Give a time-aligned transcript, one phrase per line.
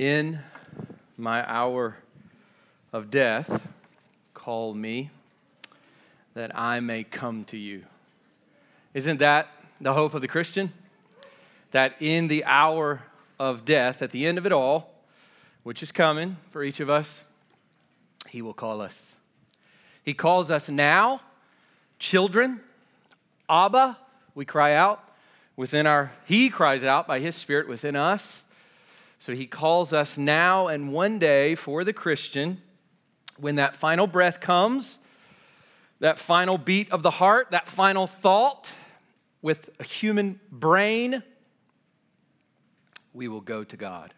[0.00, 0.38] In
[1.18, 1.98] my hour
[2.90, 3.68] of death,
[4.32, 5.10] call me
[6.32, 7.84] that I may come to you.
[8.94, 10.72] Isn't that the hope of the Christian?
[11.72, 13.02] That in the hour
[13.38, 14.90] of death, at the end of it all,
[15.64, 17.24] which is coming for each of us,
[18.26, 19.16] He will call us.
[20.02, 21.20] He calls us now,
[21.98, 22.60] children,
[23.50, 23.98] Abba,
[24.34, 25.04] we cry out
[25.56, 28.44] within our, He cries out by His Spirit within us.
[29.20, 32.62] So He calls us now and one day for the Christian,
[33.36, 34.98] when that final breath comes,
[36.00, 38.72] that final beat of the heart, that final thought
[39.42, 41.22] with a human brain,
[43.12, 44.14] we will go to God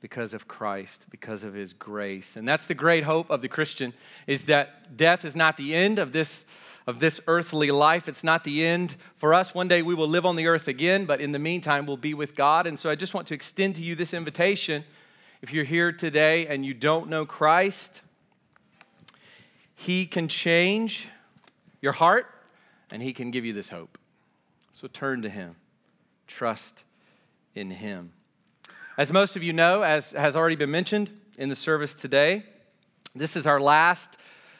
[0.00, 2.36] because of Christ, because of his grace.
[2.36, 3.92] And that's the great hope of the Christian
[4.28, 6.44] is that death is not the end of this
[6.86, 8.08] of this earthly life.
[8.08, 9.54] It's not the end for us.
[9.54, 12.14] One day we will live on the earth again, but in the meantime we'll be
[12.14, 12.66] with God.
[12.66, 14.84] And so I just want to extend to you this invitation.
[15.42, 18.02] If you're here today and you don't know Christ,
[19.74, 21.08] he can change
[21.80, 22.26] your heart
[22.90, 23.98] and he can give you this hope.
[24.72, 25.56] So turn to him.
[26.26, 26.84] Trust
[27.54, 28.12] in him.
[28.96, 32.44] As most of you know, as has already been mentioned in the service today,
[33.14, 34.16] this is our last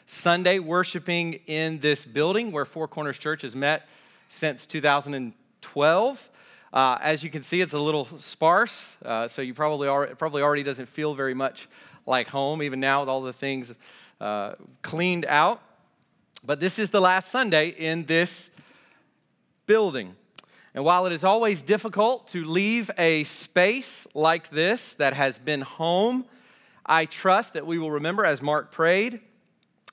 [0.09, 3.89] Sunday worshiping in this building where Four Corners Church has met
[4.29, 6.29] since 2012.
[6.71, 10.41] Uh, as you can see, it's a little sparse, uh, so you probably are, probably
[10.41, 11.67] already doesn't feel very much
[12.05, 13.75] like home, even now with all the things
[14.21, 15.61] uh, cleaned out.
[16.41, 18.49] But this is the last Sunday in this
[19.65, 20.15] building.
[20.73, 25.59] And while it is always difficult to leave a space like this that has been
[25.59, 26.23] home,
[26.85, 29.19] I trust that we will remember, as Mark prayed,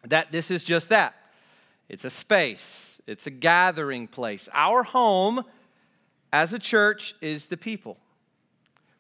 [0.05, 1.14] that this is just that.
[1.88, 4.48] It's a space, it's a gathering place.
[4.52, 5.44] Our home
[6.33, 7.98] as a church is the people.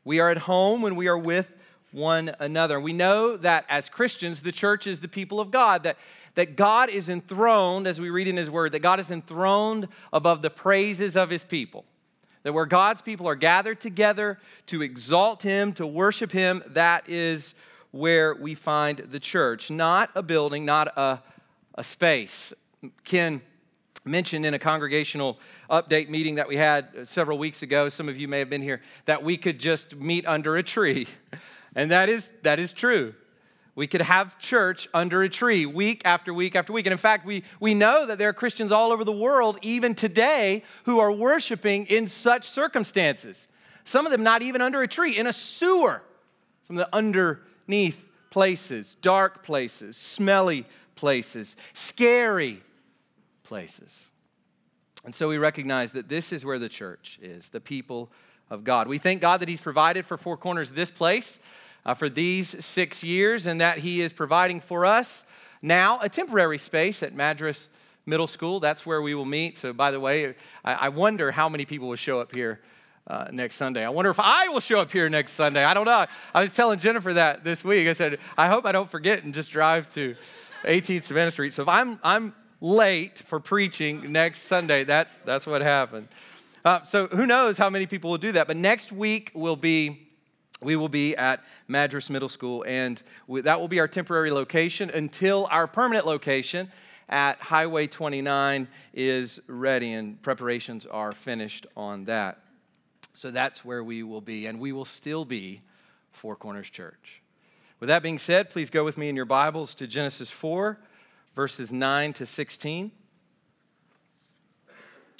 [0.04, 1.50] We are at home when we are with
[1.92, 2.78] one another.
[2.78, 5.96] We know that as Christians, the church is the people of God, that
[6.34, 10.42] that God is enthroned, as we read in His Word, that God is enthroned above
[10.42, 11.84] the praises of His people.
[12.42, 17.54] That where God's people are gathered together to exalt Him, to worship Him, that is
[17.94, 19.70] where we find the church.
[19.70, 21.22] Not a building, not a,
[21.76, 22.52] a space.
[23.04, 23.40] Ken
[24.04, 25.38] mentioned in a congregational
[25.70, 28.60] update meeting that we had uh, several weeks ago, some of you may have been
[28.60, 31.06] here, that we could just meet under a tree.
[31.76, 33.14] And that is, that is true.
[33.74, 36.86] We could have church under a tree week after week after week.
[36.86, 39.96] And in fact, we, we know that there are Christians all over the world, even
[39.96, 43.48] today, who are worshiping in such circumstances.
[43.82, 46.00] Some of them not even under a tree, in a sewer.
[46.62, 46.96] Some of the
[47.66, 50.66] underneath places, dark places, smelly
[50.96, 52.62] places, scary
[53.44, 54.10] places.
[55.04, 58.10] And so we recognize that this is where the church is, the people
[58.50, 58.88] of God.
[58.88, 61.38] We thank God that He's provided for Four Corners this place
[61.84, 65.24] uh, for these six years and that He is providing for us
[65.62, 67.68] now a temporary space at Madras
[68.06, 68.60] Middle School.
[68.60, 69.56] That's where we will meet.
[69.56, 72.60] So, by the way, I, I wonder how many people will show up here
[73.06, 73.84] uh, next Sunday.
[73.84, 75.64] I wonder if I will show up here next Sunday.
[75.64, 76.06] I don't know.
[76.34, 77.88] I was telling Jennifer that this week.
[77.88, 80.16] I said, I hope I don't forget and just drive to
[80.64, 81.52] 18th Savannah Street.
[81.52, 86.08] So if I'm, I'm late for preaching next Sunday, that's, that's what happened.
[86.64, 88.46] Uh, so who knows how many people will do that.
[88.46, 90.00] But next week will be
[90.60, 95.46] we will be at Madras Middle School, and that will be our temporary location until
[95.50, 96.72] our permanent location
[97.08, 102.43] at Highway 29 is ready, and preparations are finished on that.
[103.14, 105.62] So that's where we will be, and we will still be
[106.10, 107.22] Four Corners Church.
[107.78, 110.76] With that being said, please go with me in your Bibles to Genesis 4,
[111.36, 112.90] verses 9 to 16.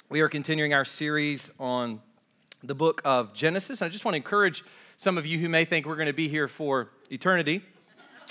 [0.08, 2.00] We are continuing our series on
[2.64, 3.80] the book of Genesis.
[3.80, 4.64] I just want to encourage
[4.96, 7.62] some of you who may think we're going to be here for eternity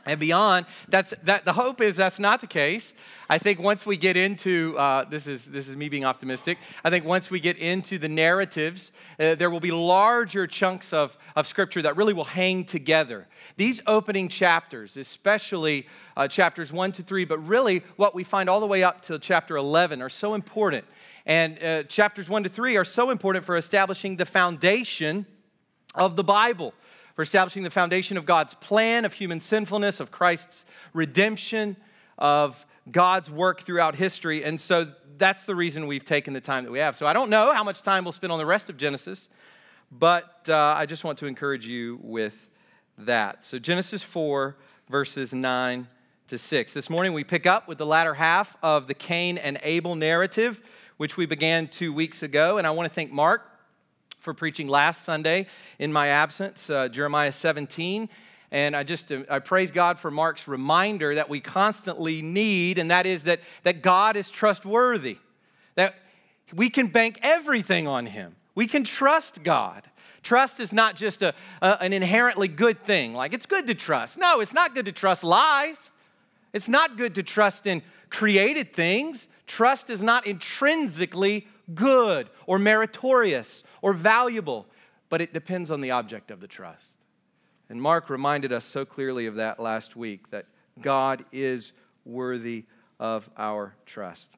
[0.06, 2.94] and beyond that's that the hope is that's not the case.
[3.30, 6.58] I think once we get into uh, this is this is me being optimistic.
[6.84, 11.18] I think once we get into the narratives uh, there will be larger chunks of,
[11.36, 13.28] of scripture that really will hang together.
[13.56, 15.88] These opening chapters especially
[16.18, 19.20] uh, chapters 1 to 3 but really what we find all the way up to
[19.20, 20.86] chapter 11 are so important.
[21.26, 25.26] And uh, chapters 1 to 3 are so important for establishing the foundation
[25.96, 26.74] of the Bible,
[27.16, 31.78] for establishing the foundation of God's plan of human sinfulness, of Christ's redemption,
[32.18, 34.44] of God's work throughout history.
[34.44, 34.88] And so
[35.18, 36.96] that's the reason we've taken the time that we have.
[36.96, 39.30] So I don't know how much time we'll spend on the rest of Genesis,
[39.92, 42.50] but uh, I just want to encourage you with
[42.98, 43.46] that.
[43.46, 44.56] So Genesis 4,
[44.90, 45.88] verses 9
[46.28, 46.74] to 6.
[46.74, 50.62] This morning we pick up with the latter half of the Cain and Abel narrative,
[50.98, 52.58] which we began two weeks ago.
[52.58, 53.53] And I want to thank Mark
[54.24, 55.48] for preaching last Sunday
[55.80, 58.08] in my absence, uh, Jeremiah 17.
[58.52, 62.90] And I just uh, I praise God for Mark's reminder that we constantly need, and
[62.90, 65.18] that is that, that God is trustworthy,
[65.76, 65.96] that
[66.54, 68.36] we can bank everything on Him.
[68.56, 69.84] We can trust God.
[70.22, 73.14] Trust is not just a, a, an inherently good thing.
[73.14, 74.18] Like, it's good to trust.
[74.18, 75.92] No, it's not good to trust lies.
[76.54, 79.28] It's not good to trust in created things.
[79.48, 84.68] Trust is not intrinsically good or meritorious or valuable,
[85.10, 86.98] but it depends on the object of the trust.
[87.70, 90.46] And Mark reminded us so clearly of that last week that
[90.82, 91.74] God is
[92.06, 92.66] worthy
[93.00, 94.30] of our trust.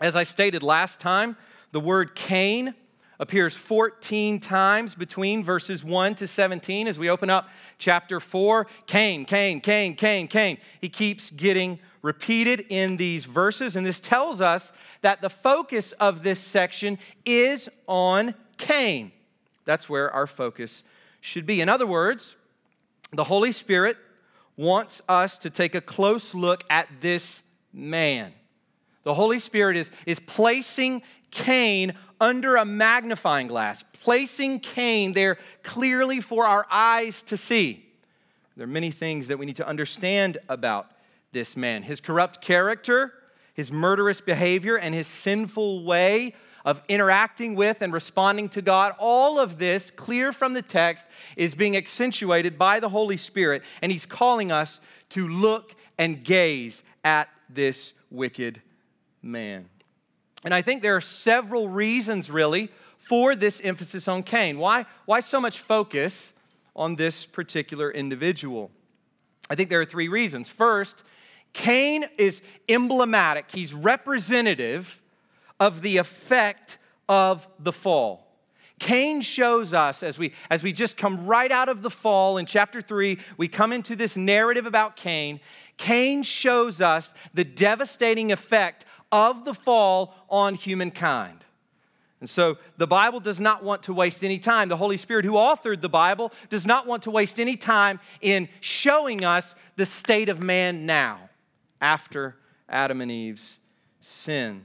[0.00, 1.36] As I stated last time,
[1.72, 2.74] the word Cain
[3.18, 7.48] appears 14 times between verses 1 to 17 as we open up
[7.78, 8.66] chapter 4.
[8.86, 10.58] Cain, Cain, Cain, Cain, Cain.
[10.80, 14.72] He keeps getting repeated in these verses, and this tells us
[15.02, 19.10] that the focus of this section is on Cain.
[19.64, 20.84] That's where our focus
[21.20, 21.60] should be.
[21.60, 22.36] In other words,
[23.12, 23.96] the Holy Spirit
[24.56, 27.42] wants us to take a close look at this
[27.72, 28.32] man.
[29.04, 36.20] The Holy Spirit is, is placing Cain under a magnifying glass, placing Cain there clearly
[36.20, 37.84] for our eyes to see.
[38.56, 40.90] There are many things that we need to understand about
[41.32, 43.12] this man his corrupt character,
[43.54, 46.34] his murderous behavior, and his sinful way
[46.64, 48.94] of interacting with and responding to God.
[48.98, 53.92] All of this, clear from the text, is being accentuated by the Holy Spirit, and
[53.92, 54.80] he's calling us
[55.10, 58.60] to look and gaze at this wicked
[59.22, 59.68] man.
[60.48, 64.58] And I think there are several reasons, really, for this emphasis on Cain.
[64.58, 66.32] Why, why so much focus
[66.74, 68.70] on this particular individual?
[69.50, 70.48] I think there are three reasons.
[70.48, 71.02] First,
[71.52, 75.02] Cain is emblematic, he's representative
[75.60, 76.78] of the effect
[77.10, 78.26] of the fall.
[78.78, 82.46] Cain shows us as we as we just come right out of the fall in
[82.46, 85.40] chapter 3, we come into this narrative about Cain.
[85.76, 91.44] Cain shows us the devastating effect of the fall on humankind.
[92.20, 94.68] And so the Bible does not want to waste any time.
[94.68, 98.48] The Holy Spirit, who authored the Bible, does not want to waste any time in
[98.60, 101.30] showing us the state of man now,
[101.80, 102.36] after
[102.68, 103.60] Adam and Eve's
[104.00, 104.64] sin.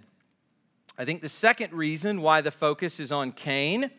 [0.98, 3.92] I think the second reason why the focus is on Cain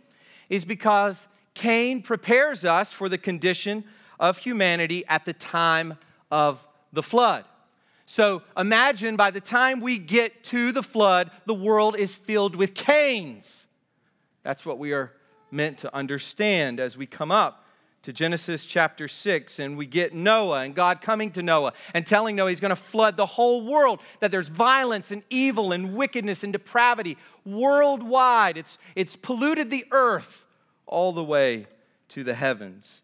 [0.49, 3.85] is because Cain prepares us for the condition
[4.19, 5.97] of humanity at the time
[6.31, 7.44] of the flood.
[8.06, 12.75] So imagine by the time we get to the flood, the world is filled with
[12.75, 13.67] Cains.
[14.43, 15.12] That's what we are
[15.51, 17.65] meant to understand as we come up
[18.03, 22.37] to Genesis chapter 6 and we get Noah and God coming to Noah and telling
[22.37, 26.45] Noah he's going to flood the whole world, that there's violence and evil and wickedness
[26.45, 27.17] and depravity
[27.47, 28.59] worldwide.
[28.59, 30.45] It's, it's polluted the earth
[30.87, 31.67] all the way
[32.09, 33.00] to the heavens.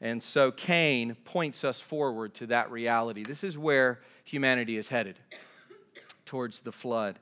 [0.00, 3.24] And so Cain points us forward to that reality.
[3.24, 5.18] This is where humanity is headed
[6.24, 7.18] towards the flood.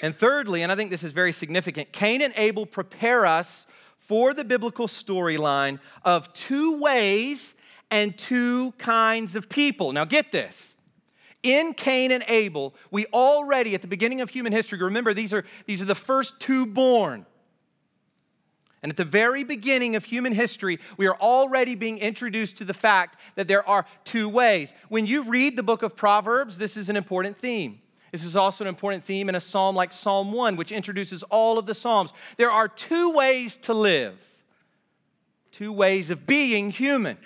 [0.00, 3.66] And thirdly, and I think this is very significant, Cain and Abel prepare us
[3.98, 7.54] for the biblical storyline of two ways
[7.90, 9.92] and two kinds of people.
[9.92, 10.76] Now, get this.
[11.42, 15.44] In Cain and Abel, we already, at the beginning of human history, remember these are,
[15.66, 17.26] these are the first two born.
[18.82, 22.74] And at the very beginning of human history, we are already being introduced to the
[22.74, 24.74] fact that there are two ways.
[24.88, 27.80] When you read the book of Proverbs, this is an important theme.
[28.10, 31.58] This is also an important theme in a psalm like Psalm 1, which introduces all
[31.58, 32.12] of the Psalms.
[32.36, 34.18] There are two ways to live,
[35.52, 37.16] two ways of being human.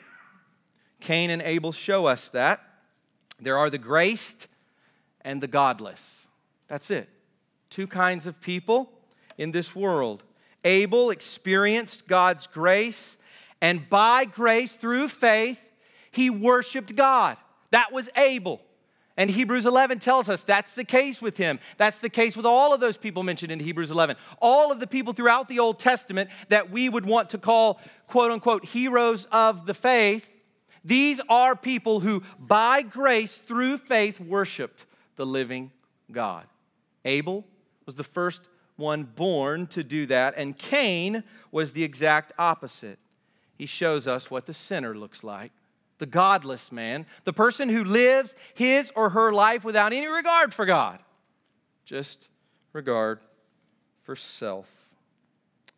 [1.00, 2.60] Cain and Abel show us that.
[3.40, 4.46] There are the graced
[5.22, 6.28] and the godless.
[6.68, 7.08] That's it.
[7.70, 8.92] Two kinds of people
[9.36, 10.22] in this world.
[10.66, 13.16] Abel experienced God's grace,
[13.60, 15.58] and by grace, through faith,
[16.10, 17.36] he worshiped God.
[17.70, 18.60] That was Abel.
[19.16, 21.58] And Hebrews 11 tells us that's the case with him.
[21.76, 24.16] That's the case with all of those people mentioned in Hebrews 11.
[24.40, 28.32] All of the people throughout the Old Testament that we would want to call, quote
[28.32, 30.26] unquote, heroes of the faith,
[30.84, 35.70] these are people who, by grace, through faith, worshiped the living
[36.12, 36.46] God.
[37.04, 37.44] Abel
[37.86, 38.42] was the first
[38.76, 42.98] one born to do that, and Cain was the exact opposite.
[43.56, 45.52] He shows us what the sinner looks like
[45.98, 50.66] the godless man, the person who lives his or her life without any regard for
[50.66, 50.98] God,
[51.86, 52.28] just
[52.74, 53.20] regard
[54.02, 54.66] for self.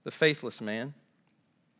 [0.04, 0.94] The faithless man.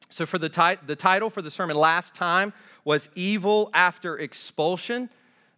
[0.09, 2.53] So, for the, ti- the title for the sermon last time
[2.85, 5.11] was Evil After Expulsion.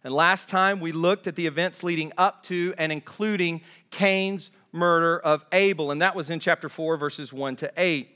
[0.03, 5.19] And last time we looked at the events leading up to and including Cain's murder
[5.19, 8.09] of Abel, and that was in chapter 4, verses 1 to 8.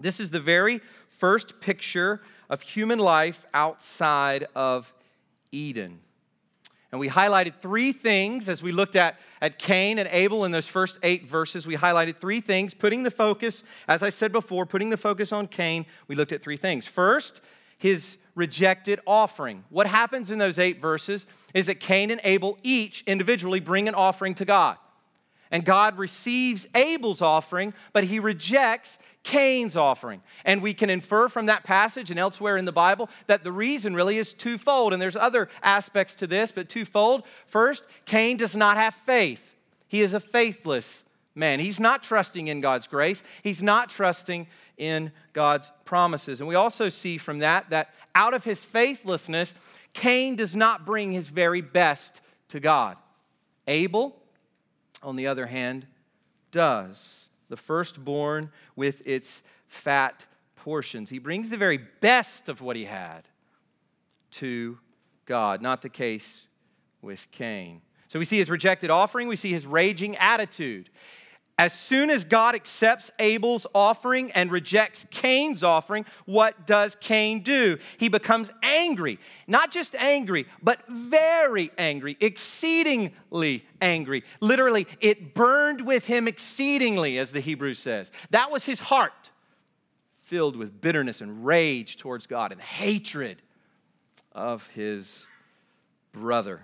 [0.00, 4.92] This is the very first picture of human life outside of
[5.50, 6.00] Eden.
[6.90, 10.66] And we highlighted three things as we looked at, at Cain and Abel in those
[10.66, 11.66] first eight verses.
[11.66, 15.48] We highlighted three things, putting the focus, as I said before, putting the focus on
[15.48, 15.84] Cain.
[16.06, 16.86] We looked at three things.
[16.86, 17.42] First,
[17.76, 19.64] his rejected offering.
[19.68, 23.94] What happens in those eight verses is that Cain and Abel each individually bring an
[23.94, 24.78] offering to God.
[25.50, 30.22] And God receives Abel's offering, but he rejects Cain's offering.
[30.44, 33.94] And we can infer from that passage and elsewhere in the Bible that the reason
[33.94, 34.92] really is twofold.
[34.92, 37.24] And there's other aspects to this, but twofold.
[37.46, 39.42] First, Cain does not have faith,
[39.86, 41.60] he is a faithless man.
[41.60, 46.40] He's not trusting in God's grace, he's not trusting in God's promises.
[46.40, 49.54] And we also see from that that out of his faithlessness,
[49.92, 52.96] Cain does not bring his very best to God.
[53.66, 54.17] Abel,
[55.02, 55.86] on the other hand,
[56.50, 57.30] does.
[57.48, 60.26] The firstborn with its fat
[60.56, 61.10] portions.
[61.10, 63.28] He brings the very best of what he had
[64.32, 64.78] to
[65.24, 65.62] God.
[65.62, 66.46] Not the case
[67.00, 67.80] with Cain.
[68.08, 70.90] So we see his rejected offering, we see his raging attitude.
[71.58, 77.78] As soon as God accepts Abel's offering and rejects Cain's offering, what does Cain do?
[77.96, 79.18] He becomes angry.
[79.48, 84.22] Not just angry, but very angry, exceedingly angry.
[84.40, 88.12] Literally, it burned with him exceedingly, as the Hebrew says.
[88.30, 89.30] That was his heart,
[90.22, 93.42] filled with bitterness and rage towards God and hatred
[94.30, 95.26] of his
[96.12, 96.62] brother.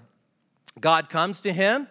[0.80, 1.88] God comes to him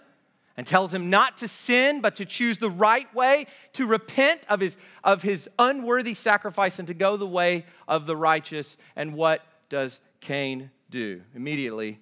[0.56, 4.60] and tells him not to sin, but to choose the right way, to repent of
[4.60, 8.78] his, of his unworthy sacrifice, and to go the way of the righteous.
[8.96, 11.22] And what does Cain do?
[11.34, 12.00] Immediately,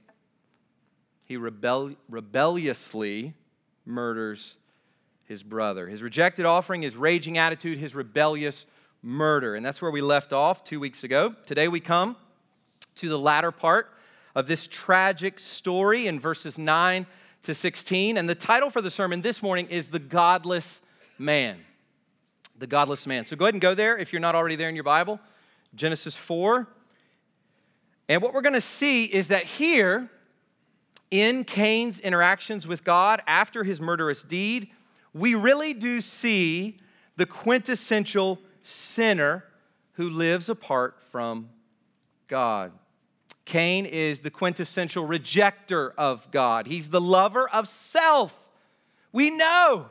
[1.23, 3.33] he rebel, rebelliously
[3.85, 4.57] murders
[5.23, 5.87] his brother.
[5.87, 8.65] His rejected offering, his raging attitude, his rebellious
[9.01, 9.55] murder.
[9.55, 11.33] And that's where we left off two weeks ago.
[11.45, 12.17] Today we come
[12.95, 13.89] to the latter part
[14.35, 17.05] of this tragic story in verses 9
[17.43, 18.17] to 16.
[18.17, 20.81] And the title for the sermon this morning is The Godless
[21.17, 21.57] Man.
[22.57, 23.25] The Godless Man.
[23.25, 25.19] So go ahead and go there if you're not already there in your Bible.
[25.75, 26.67] Genesis 4.
[28.09, 30.09] And what we're going to see is that here,
[31.09, 34.69] in Cain's interactions with God after his murderous deed,
[35.13, 36.77] we really do see
[37.17, 39.43] the quintessential sinner
[39.93, 41.49] who lives apart from
[42.27, 42.71] God.
[43.51, 46.67] Cain is the quintessential rejecter of God.
[46.67, 48.47] He's the lover of self.
[49.11, 49.87] We know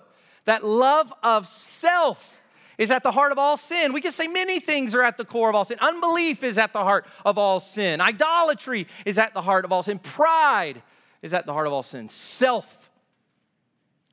[0.46, 2.40] that love of self
[2.78, 3.92] is at the heart of all sin.
[3.92, 5.76] We can say many things are at the core of all sin.
[5.78, 8.00] Unbelief is at the heart of all sin.
[8.00, 9.98] Idolatry is at the heart of all sin.
[9.98, 10.82] Pride
[11.20, 12.08] is at the heart of all sin.
[12.08, 12.90] Self,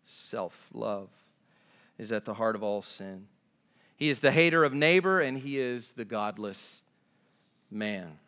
[0.04, 1.08] self love
[1.98, 3.28] is at the heart of all sin.
[3.96, 6.82] He is the hater of neighbor and he is the godless
[7.72, 8.20] man.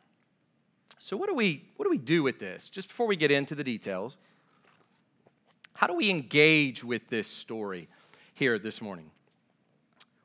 [0.99, 2.67] So, what do, we, what do we do with this?
[2.67, 4.17] Just before we get into the details,
[5.73, 7.87] how do we engage with this story
[8.33, 9.09] here this morning?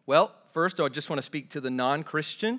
[0.04, 2.59] Well, first, I just want to speak to the non Christian.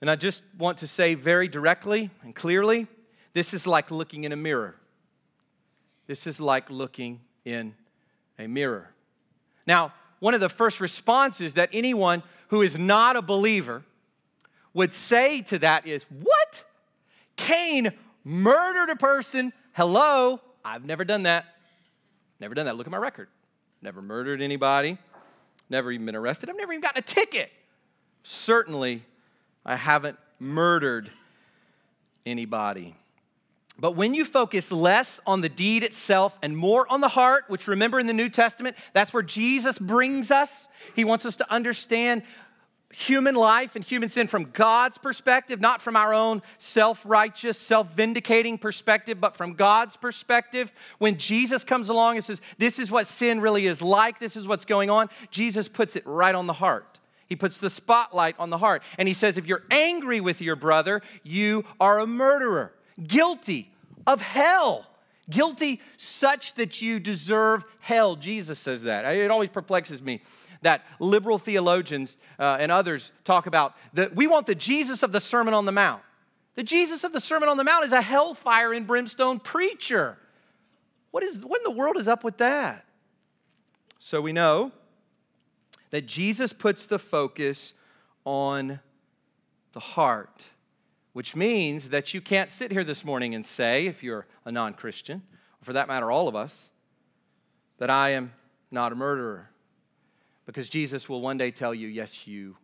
[0.00, 2.86] And I just want to say very directly and clearly
[3.34, 4.74] this is like looking in a mirror.
[6.06, 7.74] This is like looking in
[8.38, 8.90] a mirror.
[9.66, 13.84] Now, one of the first responses that anyone who is not a believer
[14.72, 16.39] would say to that is, What?
[17.40, 17.92] Cain
[18.22, 19.52] murdered a person.
[19.72, 21.46] Hello, I've never done that.
[22.38, 22.76] Never done that.
[22.76, 23.28] Look at my record.
[23.80, 24.98] Never murdered anybody.
[25.70, 26.50] Never even been arrested.
[26.50, 27.50] I've never even gotten a ticket.
[28.24, 29.02] Certainly,
[29.64, 31.10] I haven't murdered
[32.26, 32.94] anybody.
[33.78, 37.66] But when you focus less on the deed itself and more on the heart, which
[37.66, 40.68] remember in the New Testament, that's where Jesus brings us.
[40.94, 42.22] He wants us to understand
[42.92, 47.92] human life and human sin from God's perspective, not from our own self righteous, self
[47.92, 50.72] vindicating perspective, but from God's perspective.
[50.98, 54.46] When Jesus comes along and says, This is what sin really is like, this is
[54.46, 56.98] what's going on, Jesus puts it right on the heart.
[57.26, 58.82] He puts the spotlight on the heart.
[58.98, 62.74] And he says, If you're angry with your brother, you are a murderer,
[63.06, 63.72] guilty
[64.06, 64.86] of hell.
[65.28, 68.16] Guilty such that you deserve hell.
[68.16, 69.04] Jesus says that.
[69.14, 70.22] It always perplexes me
[70.62, 75.20] that liberal theologians uh, and others talk about that we want the Jesus of the
[75.20, 76.02] Sermon on the Mount.
[76.54, 80.18] The Jesus of the Sermon on the Mount is a hellfire and brimstone preacher.
[81.10, 82.84] What, is, what in the world is up with that?
[83.98, 84.72] So we know
[85.90, 87.74] that Jesus puts the focus
[88.24, 88.80] on
[89.72, 90.46] the heart,
[91.12, 94.74] which means that you can't sit here this morning and say, if you're a non
[94.74, 95.22] Christian,
[95.62, 96.70] for that matter, all of us,
[97.78, 98.32] that I am
[98.70, 99.49] not a murderer.
[100.50, 102.56] Because Jesus will one day tell you, yes, you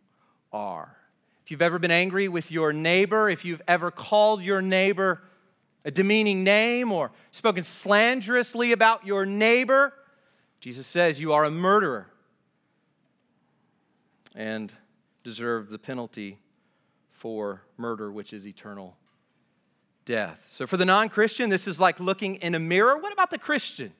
[0.51, 0.93] are.
[1.45, 5.21] If you've ever been angry with your neighbor, if you've ever called your neighbor
[5.85, 9.93] a demeaning name or spoken slanderously about your neighbor,
[10.59, 12.07] Jesus says you are a murderer
[14.35, 14.73] and
[15.23, 16.39] deserve the penalty
[17.13, 18.97] for murder, which is eternal
[20.03, 20.43] death.
[20.49, 22.97] So, for the non Christian, this is like looking in a mirror.
[22.97, 23.93] What about the Christian?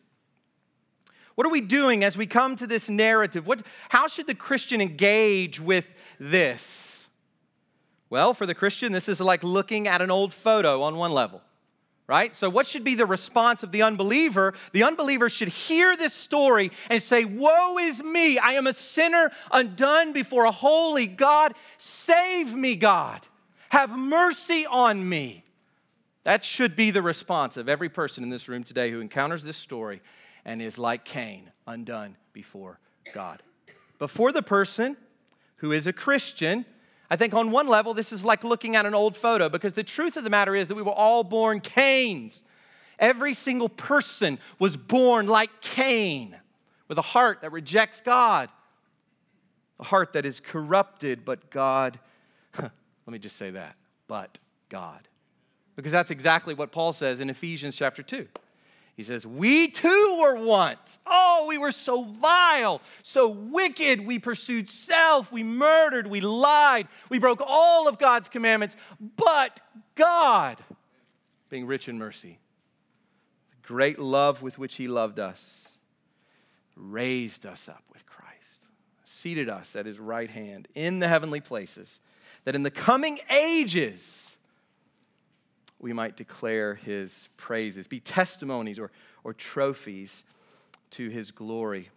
[1.37, 3.45] What are we doing as we come to this narrative?
[3.45, 5.87] What, how should the Christian engage with
[6.19, 7.05] this?
[8.09, 11.43] Well, for the Christian, this is like looking at an old photo on one level
[12.07, 12.33] right?
[12.33, 14.53] So, what should be the response of the unbeliever?
[14.71, 18.39] The unbeliever should hear this story and say, Woe is me!
[18.39, 21.53] I am a sinner undone before a holy God.
[21.75, 23.27] Save me, God.
[23.69, 25.43] Have mercy on me.
[26.23, 29.57] That should be the response of every person in this room today who encounters this
[29.57, 30.01] story
[30.47, 32.79] and is like Cain, undone before
[33.13, 33.43] God.
[33.99, 34.95] Before the person
[35.57, 36.65] who is a Christian,
[37.09, 39.83] I think on one level, this is like looking at an old photo because the
[39.83, 42.41] truth of the matter is that we were all born Cains.
[42.97, 46.37] Every single person was born like Cain
[46.87, 48.49] with a heart that rejects God,
[49.81, 51.99] a heart that is corrupted, but God,
[52.57, 52.71] let
[53.05, 53.75] me just say that,
[54.07, 54.39] but
[54.69, 55.09] God.
[55.75, 58.27] Because that's exactly what Paul says in Ephesians chapter 2.
[58.97, 60.97] He says, We too were once.
[61.05, 64.03] Oh, we were so vile, so wicked.
[64.05, 68.75] We pursued self, we murdered, we lied, we broke all of God's commandments.
[69.15, 69.61] But
[69.93, 70.63] God,
[71.49, 72.39] being rich in mercy,
[73.51, 75.77] the great love with which He loved us,
[76.75, 78.63] raised us up with Christ,
[79.03, 82.01] seated us at His right hand in the heavenly places,
[82.45, 84.36] that in the coming ages,
[85.79, 88.91] we might declare his praises, be testimonies or,
[89.23, 90.23] or trophies
[90.91, 91.89] to his glory.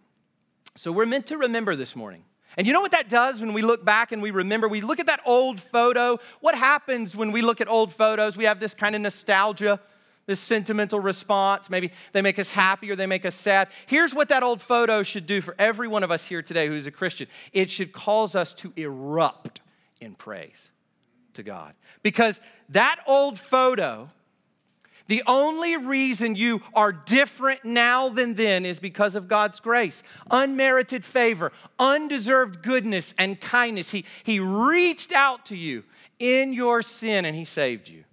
[0.75, 2.23] So we're meant to remember this morning.
[2.57, 4.67] And you know what that does when we look back and we remember?
[4.67, 6.19] We look at that old photo.
[6.41, 8.35] What happens when we look at old photos?
[8.35, 9.79] We have this kind of nostalgia,
[10.25, 11.69] this sentimental response.
[11.69, 13.69] Maybe they make us happy or they make us sad.
[13.85, 16.87] Here's what that old photo should do for every one of us here today who's
[16.87, 19.61] a Christian it should cause us to erupt
[20.01, 20.71] in praise
[21.35, 21.73] to God.
[22.03, 22.39] Because
[22.69, 24.09] that old photo,
[25.07, 31.03] the only reason you are different now than then is because of God's grace, unmerited
[31.03, 33.89] favor, undeserved goodness and kindness.
[33.89, 35.83] He, he reached out to you
[36.19, 38.05] in your sin and He saved you.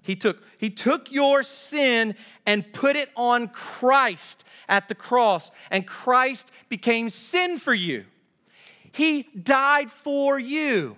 [0.00, 2.14] He took, he took your sin
[2.46, 8.06] and put it on Christ at the cross, and Christ became sin for you.
[8.90, 10.96] He died for you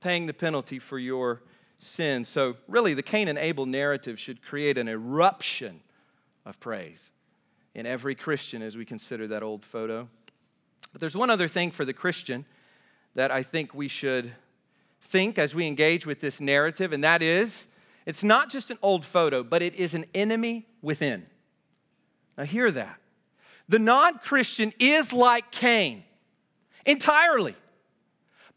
[0.00, 1.42] paying the penalty for your
[1.78, 2.24] sin.
[2.24, 5.80] So, really, the Cain and Abel narrative should create an eruption
[6.44, 7.10] of praise
[7.74, 10.08] in every Christian as we consider that old photo.
[10.92, 12.44] But there's one other thing for the Christian
[13.14, 14.32] that I think we should
[15.00, 17.68] think as we engage with this narrative, and that is
[18.06, 21.26] it's not just an old photo, but it is an enemy within.
[22.38, 22.98] Now, hear that.
[23.68, 26.04] The non Christian is like Cain
[26.86, 27.54] entirely.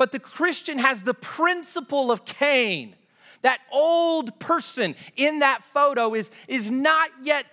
[0.02, 2.96] But the Christian has the principle of Cain.
[3.44, 7.46] That old person in that photo is, is not yet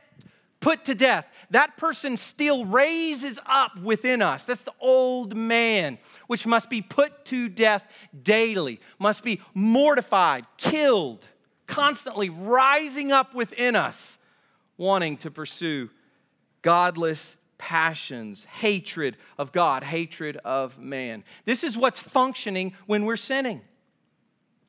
[0.58, 1.26] put to death.
[1.50, 4.46] That person still raises up within us.
[4.46, 7.82] That's the old man, which must be put to death
[8.22, 11.28] daily, must be mortified, killed,
[11.66, 14.16] constantly rising up within us,
[14.78, 15.90] wanting to pursue
[16.62, 21.24] godless passions, hatred of God, hatred of man.
[21.44, 23.60] This is what's functioning when we're sinning.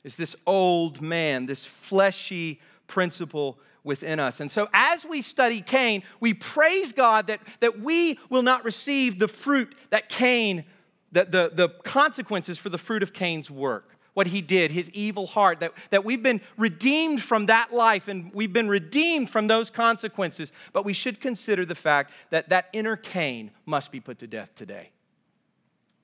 [0.03, 4.39] Is this old man, this fleshy principle within us.
[4.39, 9.19] And so as we study Cain, we praise God that, that we will not receive
[9.19, 10.65] the fruit that Cain,
[11.11, 15.27] that the, the consequences for the fruit of Cain's work what he did, his evil
[15.27, 19.69] heart, that, that we've been redeemed from that life and we've been redeemed from those
[19.69, 20.51] consequences.
[20.73, 24.53] But we should consider the fact that that inner Cain must be put to death
[24.55, 24.91] today.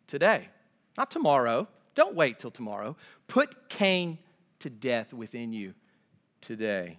[0.08, 0.50] Today,
[0.98, 1.68] not tomorrow.
[1.96, 2.96] Don't wait till tomorrow.
[3.28, 4.20] Put Cain
[4.60, 5.74] to death within you
[6.42, 6.98] today.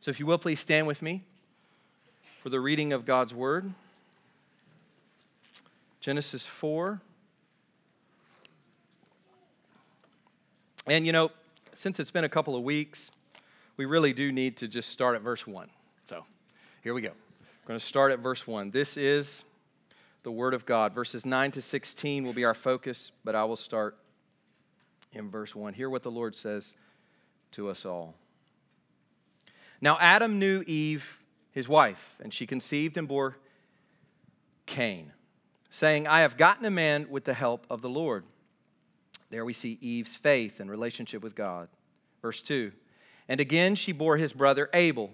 [0.00, 1.24] So, if you will, please stand with me
[2.42, 3.72] for the reading of God's word.
[6.00, 7.00] Genesis 4.
[10.90, 11.30] And you know,
[11.72, 13.10] since it's been a couple of weeks,
[13.76, 15.68] we really do need to just start at verse 1.
[16.08, 16.24] So
[16.82, 17.10] here we go.
[17.10, 18.70] We're going to start at verse 1.
[18.70, 19.44] This is
[20.22, 20.94] the Word of God.
[20.94, 23.98] Verses 9 to 16 will be our focus, but I will start
[25.12, 25.74] in verse 1.
[25.74, 26.74] Hear what the Lord says
[27.52, 28.14] to us all.
[29.82, 31.20] Now, Adam knew Eve,
[31.52, 33.36] his wife, and she conceived and bore
[34.64, 35.12] Cain,
[35.68, 38.24] saying, I have gotten a man with the help of the Lord.
[39.30, 41.68] There we see Eve's faith and relationship with God.
[42.22, 42.72] Verse 2
[43.28, 45.10] And again she bore his brother Abel.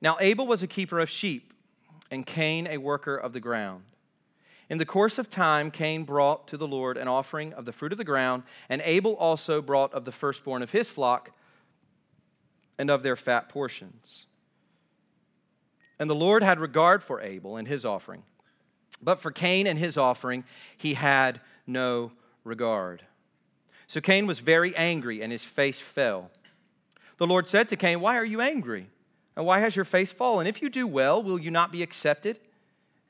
[0.00, 1.52] Now Abel was a keeper of sheep,
[2.10, 3.84] and Cain a worker of the ground.
[4.68, 7.92] In the course of time, Cain brought to the Lord an offering of the fruit
[7.92, 11.30] of the ground, and Abel also brought of the firstborn of his flock
[12.78, 14.26] and of their fat portions.
[15.98, 18.22] And the Lord had regard for Abel and his offering,
[19.02, 20.44] but for Cain and his offering,
[20.76, 22.12] he had no
[22.44, 23.04] regard.
[23.92, 26.30] So Cain was very angry, and his face fell.
[27.18, 28.86] The Lord said to Cain, Why are you angry?
[29.36, 30.46] And why has your face fallen?
[30.46, 32.40] If you do well, will you not be accepted?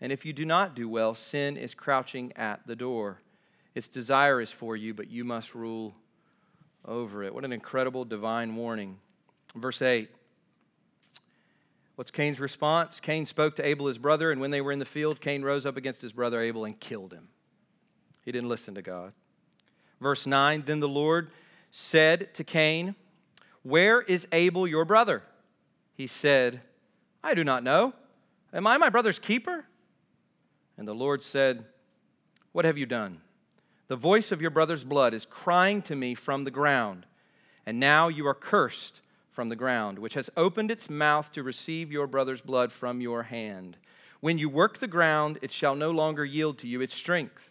[0.01, 3.21] And if you do not do well, sin is crouching at the door.
[3.77, 5.95] Its desire is for you, but you must rule
[6.85, 7.33] over it.
[7.33, 8.99] What an incredible divine warning.
[9.55, 10.11] Verse 8.
[11.95, 12.99] What's Cain's response?
[12.99, 15.65] Cain spoke to Abel, his brother, and when they were in the field, Cain rose
[15.65, 17.29] up against his brother Abel and killed him.
[18.25, 19.13] He didn't listen to God.
[20.03, 21.31] Verse 9 Then the Lord
[21.71, 22.95] said to Cain,
[23.63, 25.23] Where is Abel your brother?
[25.95, 26.61] He said,
[27.23, 27.95] I do not know.
[28.53, 29.65] Am I my brother's keeper?
[30.77, 31.65] And the Lord said,
[32.51, 33.21] What have you done?
[33.89, 37.07] The voice of your brother's blood is crying to me from the ground,
[37.65, 41.93] and now you are cursed from the ground, which has opened its mouth to receive
[41.93, 43.77] your brother's blood from your hand.
[44.21, 47.51] When you work the ground, it shall no longer yield to you its strength.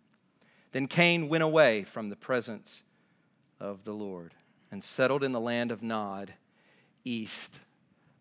[0.71, 2.83] Then Cain went away from the presence
[3.59, 4.33] of the Lord
[4.71, 6.33] and settled in the land of Nod,
[7.03, 7.59] east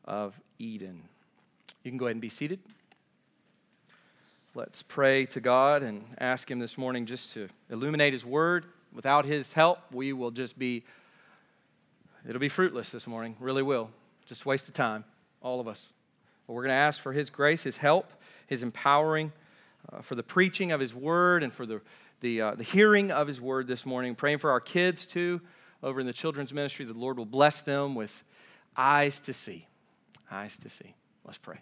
[0.05, 1.03] of Eden.
[1.85, 2.59] You can go ahead and be seated.
[4.55, 8.67] Let's pray to God and ask Him this morning just to illuminate His word.
[8.93, 10.83] Without His help, we will just be,
[12.29, 13.91] it'll be fruitless this morning, really will.
[14.27, 15.05] Just waste of time,
[15.41, 15.93] all of us.
[16.47, 18.13] But we're going to ask for His grace, His help,
[18.49, 19.33] His empowering,
[19.93, 21.81] uh, for the preaching of His word and for the,
[22.21, 24.15] the, uh, the hearing of His word this morning.
[24.15, 25.41] Praying for our kids too
[25.83, 28.23] over in the children's ministry, the Lord will bless them with
[28.77, 29.67] eyes to see
[30.31, 30.95] eyes to see.
[31.25, 31.59] Let's pray.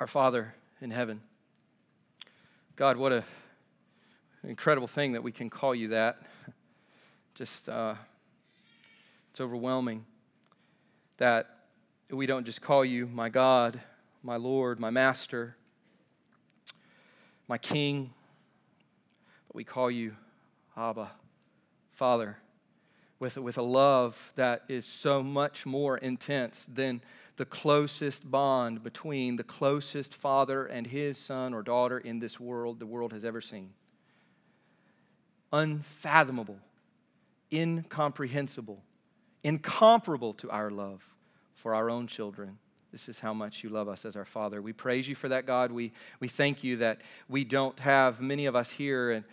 [0.00, 1.20] Our Father in heaven,
[2.76, 3.24] God, what a
[4.42, 6.18] incredible thing that we can call you that.
[7.34, 7.94] Just, uh,
[9.30, 10.04] it's overwhelming
[11.16, 11.48] that
[12.10, 13.80] we don't just call you my God,
[14.22, 15.56] my Lord, my Master,
[17.48, 18.12] my King,
[19.48, 20.16] but we call you
[20.76, 21.10] Abba,
[21.92, 22.38] Father
[23.24, 27.00] with, with a love that is so much more intense than
[27.36, 32.78] the closest bond between the closest father and his son or daughter in this world
[32.78, 33.70] the world has ever seen.
[35.52, 36.58] Unfathomable,
[37.52, 38.82] incomprehensible,
[39.42, 41.02] incomparable to our love
[41.54, 42.58] for our own children.
[42.94, 44.62] This is how much you love us as our Father.
[44.62, 45.72] We praise you for that, God.
[45.72, 49.10] We, we thank you that we don't have many of us here.
[49.10, 49.24] And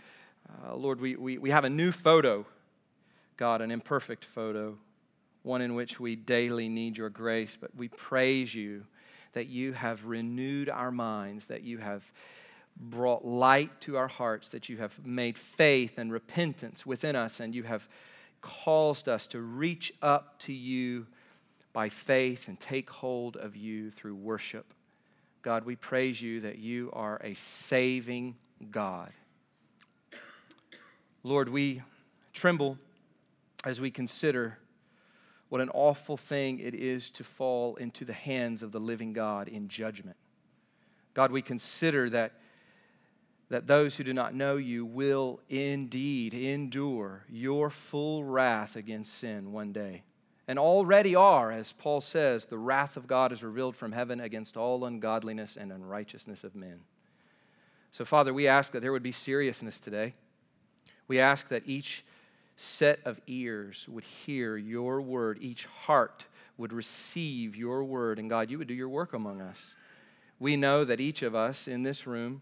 [0.65, 2.43] uh, Lord, we, we, we have a new photo
[3.37, 4.79] God, an imperfect photo,
[5.43, 8.83] one in which we daily need your grace, but we praise you
[9.33, 12.03] that you have renewed our minds, that you have
[12.75, 17.53] brought light to our hearts, that you have made faith and repentance within us, and
[17.53, 17.87] you have
[18.41, 21.05] caused us to reach up to you
[21.73, 24.73] by faith and take hold of you through worship.
[25.41, 28.35] God, we praise you that you are a saving
[28.69, 29.11] God.
[31.23, 31.81] Lord, we
[32.33, 32.77] tremble
[33.63, 34.57] as we consider
[35.49, 39.47] what an awful thing it is to fall into the hands of the living God
[39.47, 40.17] in judgment.
[41.13, 42.33] God, we consider that,
[43.49, 49.51] that those who do not know you will indeed endure your full wrath against sin
[49.51, 50.03] one day.
[50.51, 54.57] And already are, as Paul says, the wrath of God is revealed from heaven against
[54.57, 56.81] all ungodliness and unrighteousness of men.
[57.89, 60.13] So, Father, we ask that there would be seriousness today.
[61.07, 62.03] We ask that each
[62.57, 66.25] set of ears would hear your word, each heart
[66.57, 69.77] would receive your word, and God, you would do your work among us.
[70.37, 72.41] We know that each of us in this room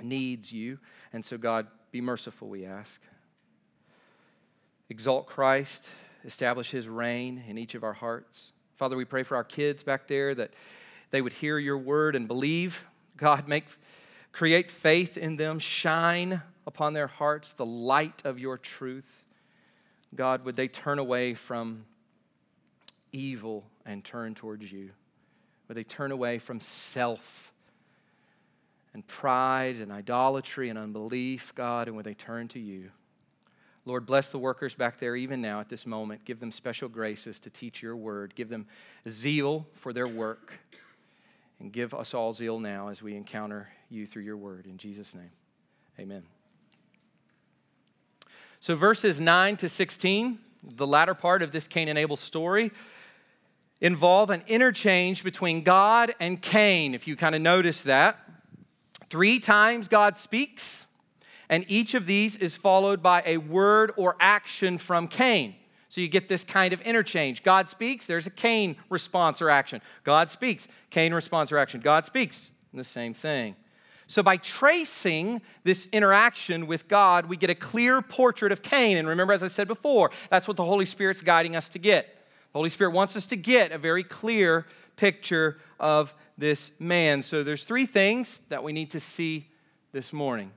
[0.00, 0.78] needs you,
[1.12, 3.00] and so, God, be merciful, we ask.
[4.88, 5.88] Exalt Christ,
[6.24, 8.52] establish his reign in each of our hearts.
[8.76, 10.52] Father, we pray for our kids back there that
[11.10, 12.84] they would hear your word and believe.
[13.16, 13.64] God, make
[14.32, 19.24] create faith in them, shine upon their hearts the light of your truth.
[20.14, 21.84] God, would they turn away from
[23.12, 24.90] evil and turn towards you?
[25.68, 27.52] Would they turn away from self
[28.92, 32.90] and pride and idolatry and unbelief, God, and would they turn to you?
[33.86, 36.24] Lord, bless the workers back there even now at this moment.
[36.24, 38.34] Give them special graces to teach your word.
[38.34, 38.66] Give them
[39.08, 40.52] zeal for their work.
[41.60, 44.66] And give us all zeal now as we encounter you through your word.
[44.66, 45.30] In Jesus' name,
[45.98, 46.24] amen.
[48.58, 50.38] So, verses 9 to 16,
[50.76, 52.72] the latter part of this Cain and Abel story,
[53.80, 58.18] involve an interchange between God and Cain, if you kind of notice that.
[59.10, 60.86] Three times God speaks,
[61.48, 65.54] and each of these is followed by a word or action from Cain.
[65.88, 67.42] So you get this kind of interchange.
[67.42, 69.80] God speaks, there's a Cain response or action.
[70.02, 71.80] God speaks, Cain response or action.
[71.80, 73.54] God speaks, the same thing.
[74.06, 78.96] So, by tracing this interaction with God, we get a clear portrait of Cain.
[78.98, 82.06] And remember, as I said before, that's what the Holy Spirit's guiding us to get.
[82.52, 87.22] The Holy Spirit wants us to get a very clear picture of this man.
[87.22, 89.48] So there's three things that we need to see
[89.92, 90.50] this morning.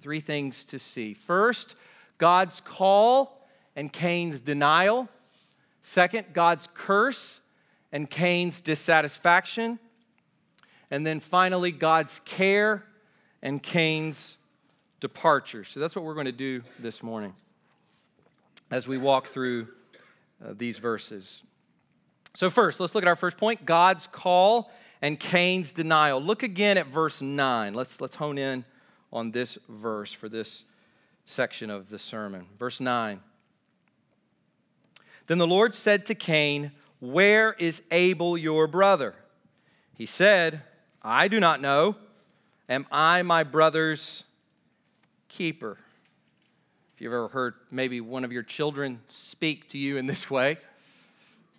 [0.00, 1.14] Three things to see.
[1.14, 1.74] First,
[2.18, 5.08] God's call and Cain's denial.
[5.82, 7.40] Second, God's curse
[7.92, 9.78] and Cain's dissatisfaction.
[10.90, 12.84] And then finally, God's care
[13.42, 14.38] and Cain's
[15.00, 15.64] departure.
[15.64, 17.34] So that's what we're going to do this morning
[18.70, 19.68] as we walk through
[20.44, 21.42] uh, these verses.
[22.34, 24.70] So, first, let's look at our first point God's call
[25.02, 26.20] and Cain's denial.
[26.20, 27.74] Look again at verse 9.
[27.74, 28.64] Let's, let's hone in
[29.12, 30.64] on this verse for this
[31.24, 32.46] section of the sermon.
[32.58, 33.20] Verse 9.
[35.26, 39.14] Then the Lord said to Cain, Where is Abel your brother?
[39.94, 40.62] He said,
[41.02, 41.96] I do not know.
[42.68, 44.24] Am I my brother's
[45.28, 45.78] keeper?
[46.94, 50.58] If you've ever heard maybe one of your children speak to you in this way,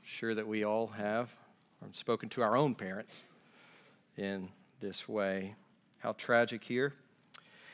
[0.04, 1.30] sure that we all have,
[1.82, 3.26] or spoken to our own parents
[4.18, 5.56] in this way.
[6.00, 6.94] How tragic here.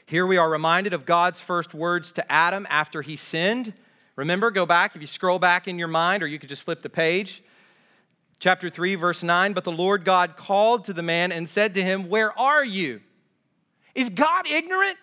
[0.08, 3.74] Here we are reminded of God's first words to Adam after he sinned.
[4.16, 6.82] Remember, go back, if you scroll back in your mind, or you could just flip
[6.82, 7.44] the page.
[8.40, 11.84] Chapter 3, verse 9 But the Lord God called to the man and said to
[11.84, 13.02] him, Where are you?
[13.96, 14.96] Is God ignorant?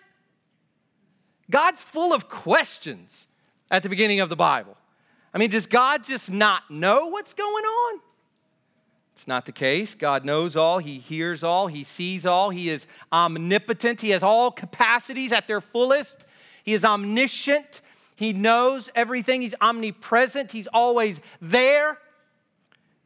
[1.51, 3.27] God's full of questions
[3.69, 4.75] at the beginning of the Bible.
[5.35, 7.99] I mean, does God just not know what's going on?
[9.15, 9.95] It's not the case.
[9.95, 14.51] God knows all, He hears all, He sees all, He is omnipotent, He has all
[14.51, 16.17] capacities at their fullest,
[16.63, 17.79] He is omniscient,
[18.17, 21.97] He knows everything, He's omnipresent, He's always there,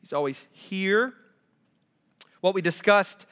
[0.02, 1.13] He's always here.
[2.41, 3.28] What we discussed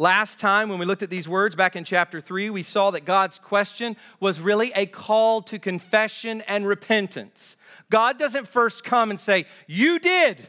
[0.00, 3.04] Last time, when we looked at these words back in chapter 3, we saw that
[3.04, 7.58] God's question was really a call to confession and repentance.
[7.90, 10.48] God doesn't first come and say, You did.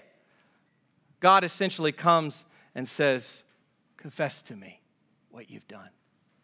[1.21, 2.43] God essentially comes
[2.75, 3.43] and says,
[3.95, 4.81] Confess to me
[5.29, 5.89] what you've done.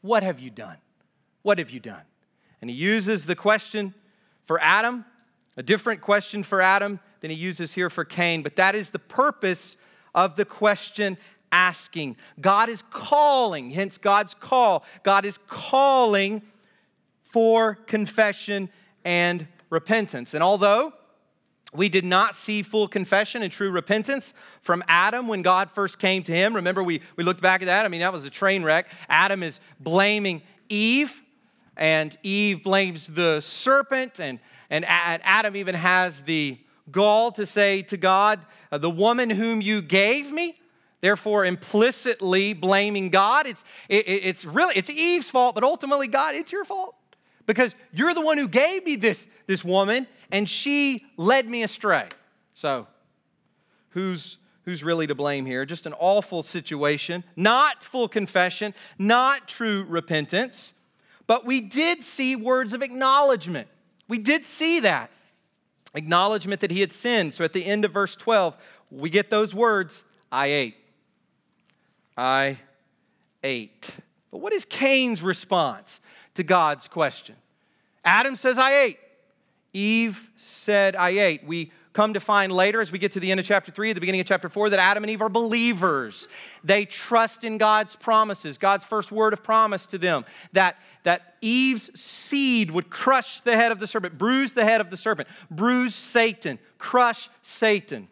[0.02, 0.78] What have you done?
[1.42, 2.04] What have you done?
[2.62, 3.94] And he uses the question
[4.46, 5.06] for Adam,
[5.58, 9.00] a different question for Adam than he uses here for Cain, but that is the
[9.00, 9.76] purpose
[10.14, 11.18] of the question
[11.52, 12.16] asking.
[12.40, 14.84] God is calling, hence God's call.
[15.04, 16.42] God is calling
[17.32, 18.70] for confession
[19.04, 20.34] and repentance.
[20.34, 20.94] And although
[21.74, 26.24] we did not see full confession and true repentance from Adam when God first came
[26.24, 26.56] to him.
[26.56, 27.86] Remember, we, we looked back at that.
[27.86, 28.90] I mean, that was a train wreck.
[29.10, 31.22] Adam is blaming Eve,
[31.76, 36.58] and Eve blames the serpent, and, and Adam even has the
[36.92, 40.58] gall to say to God, uh, The woman whom you gave me,
[41.02, 43.46] therefore implicitly blaming God.
[43.46, 46.96] It's, it, it's really, it's Eve's fault, but ultimately, God, it's your fault.
[47.48, 52.10] Because you're the one who gave me this, this woman, and she led me astray.
[52.54, 52.88] So,
[53.90, 55.66] who's, who's really to blame here?
[55.66, 60.74] Just an awful situation, not full confession, not true repentance.
[61.26, 63.70] But we did see words of acknowledgement.
[64.08, 65.10] We did see that.
[65.94, 67.34] Acknowledgement that he had sinned.
[67.34, 68.58] So at the end of verse 12,
[68.92, 70.76] we get those words I ate.
[72.18, 72.58] I
[73.42, 73.90] ate.
[74.32, 76.02] But what is Cain's response
[76.38, 77.36] to God's question?
[78.04, 79.00] Adam says, I ate.
[79.74, 81.44] Eve said, I ate.
[81.46, 83.96] We come to find later, as we get to the end of chapter 3, at
[83.96, 86.28] the beginning of chapter 4, that Adam and Eve are believers.
[86.64, 90.24] They trust in God's promises, God's first word of promise to them,
[90.54, 94.90] that, that Eve's seed would crush the head of the serpent, bruise the head of
[94.90, 98.08] the serpent, bruise Satan, crush Satan.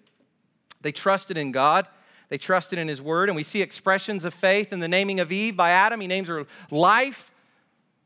[0.81, 1.87] They trusted in God.
[2.29, 5.31] They trusted in his word, and we see expressions of faith in the naming of
[5.31, 6.01] Eve by Adam.
[6.01, 7.31] He names her life.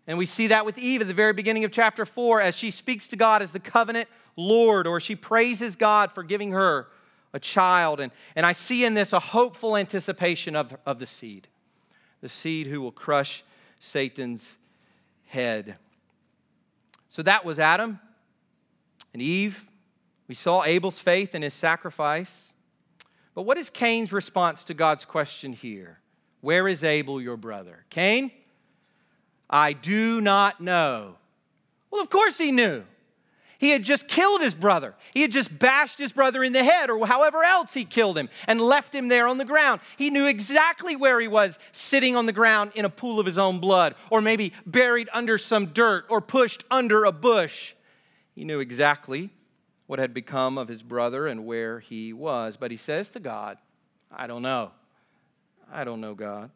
[0.09, 2.71] And we see that with Eve at the very beginning of chapter 4 as she
[2.71, 6.87] speaks to God as the covenant Lord, or she praises God for giving her
[7.31, 7.99] a child.
[7.99, 11.47] And, and I see in this a hopeful anticipation of, of the seed,
[12.21, 13.43] the seed who will crush
[13.77, 14.57] Satan's
[15.25, 15.75] head.
[17.07, 17.99] So that was Adam
[19.13, 19.63] and Eve.
[20.27, 22.55] We saw Abel's faith in his sacrifice.
[23.35, 25.99] But what is Cain's response to God's question here?
[26.41, 27.85] Where is Abel, your brother?
[27.91, 28.31] Cain,
[29.49, 31.15] I do not know.
[31.91, 32.83] Well, of course he knew.
[33.59, 34.95] He had just killed his brother.
[35.13, 38.29] He had just bashed his brother in the head or however else he killed him
[38.47, 39.81] and left him there on the ground.
[39.97, 43.37] He knew exactly where he was sitting on the ground in a pool of his
[43.37, 47.73] own blood or maybe buried under some dirt or pushed under a bush.
[48.33, 49.29] He knew exactly
[49.87, 52.55] what had become of his brother and where he was.
[52.55, 53.57] But he says to God,
[54.09, 54.71] I don't know.
[55.69, 56.49] I don't know, God.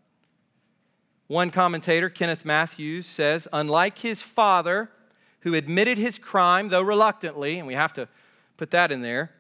[1.28, 4.90] One commentator, Kenneth Mathews, says, unlike his father,
[5.42, 8.08] who admitted his crime, though reluctantly, and we have to
[8.58, 9.32] put that in there,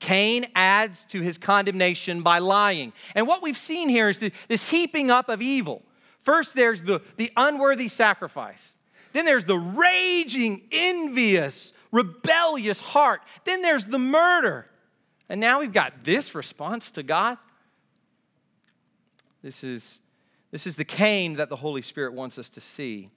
[0.00, 2.92] Cain adds to his condemnation by lying.
[3.14, 5.82] And what we've seen here is this heaping up of evil.
[6.22, 8.74] First, there's the, the unworthy sacrifice.
[9.12, 13.22] Then there's the raging, envious, rebellious heart.
[13.44, 14.66] Then there's the murder.
[15.28, 17.38] And now we've got this response to God.
[19.42, 20.00] This is,
[20.50, 23.10] this is the Cain that the Holy Spirit wants us to see.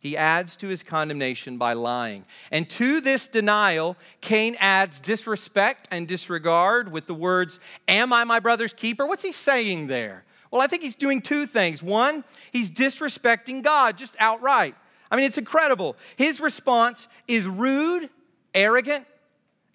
[0.00, 2.24] He adds to his condemnation by lying.
[2.52, 8.38] And to this denial, Cain adds disrespect and disregard with the words, Am I my
[8.38, 9.06] brother's keeper?
[9.06, 10.24] What's he saying there?
[10.50, 11.82] Well, I think he's doing two things.
[11.82, 14.76] One, he's disrespecting God just outright.
[15.10, 15.96] I mean, it's incredible.
[16.16, 18.08] His response is rude,
[18.54, 19.06] arrogant,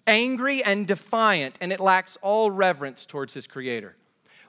[0.06, 3.96] angry, and defiant, and it lacks all reverence towards his creator.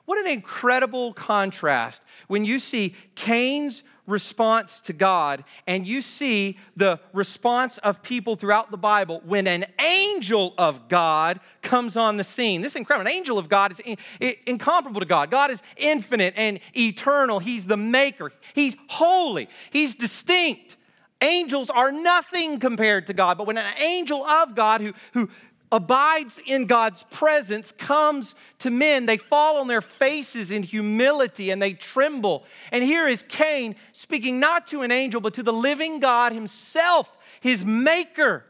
[0.06, 7.00] What an incredible contrast when you see Cain's response to God and you see the
[7.14, 12.62] response of people throughout the Bible when an angel of God comes on the scene.
[12.62, 13.10] This is incredible.
[13.10, 13.98] An angel of God is
[14.46, 15.32] incomparable to God.
[15.32, 17.40] God is infinite and eternal.
[17.40, 20.78] He's the maker, He's holy, He's distinct.
[21.22, 25.30] Angels are nothing compared to God, but when an angel of God who, who
[25.76, 29.06] abides in God's presence comes to men.
[29.06, 32.46] They fall on their faces in humility and they tremble.
[32.72, 37.18] And here is Cain speaking not to an angel, but to the living God himself,
[37.42, 38.46] his maker.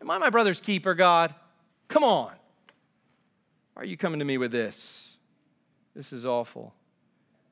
[0.00, 1.34] Am I my brother's keeper, God?
[1.88, 2.32] Come on.
[3.74, 5.18] Why are you coming to me with this?
[5.96, 6.74] This is awful.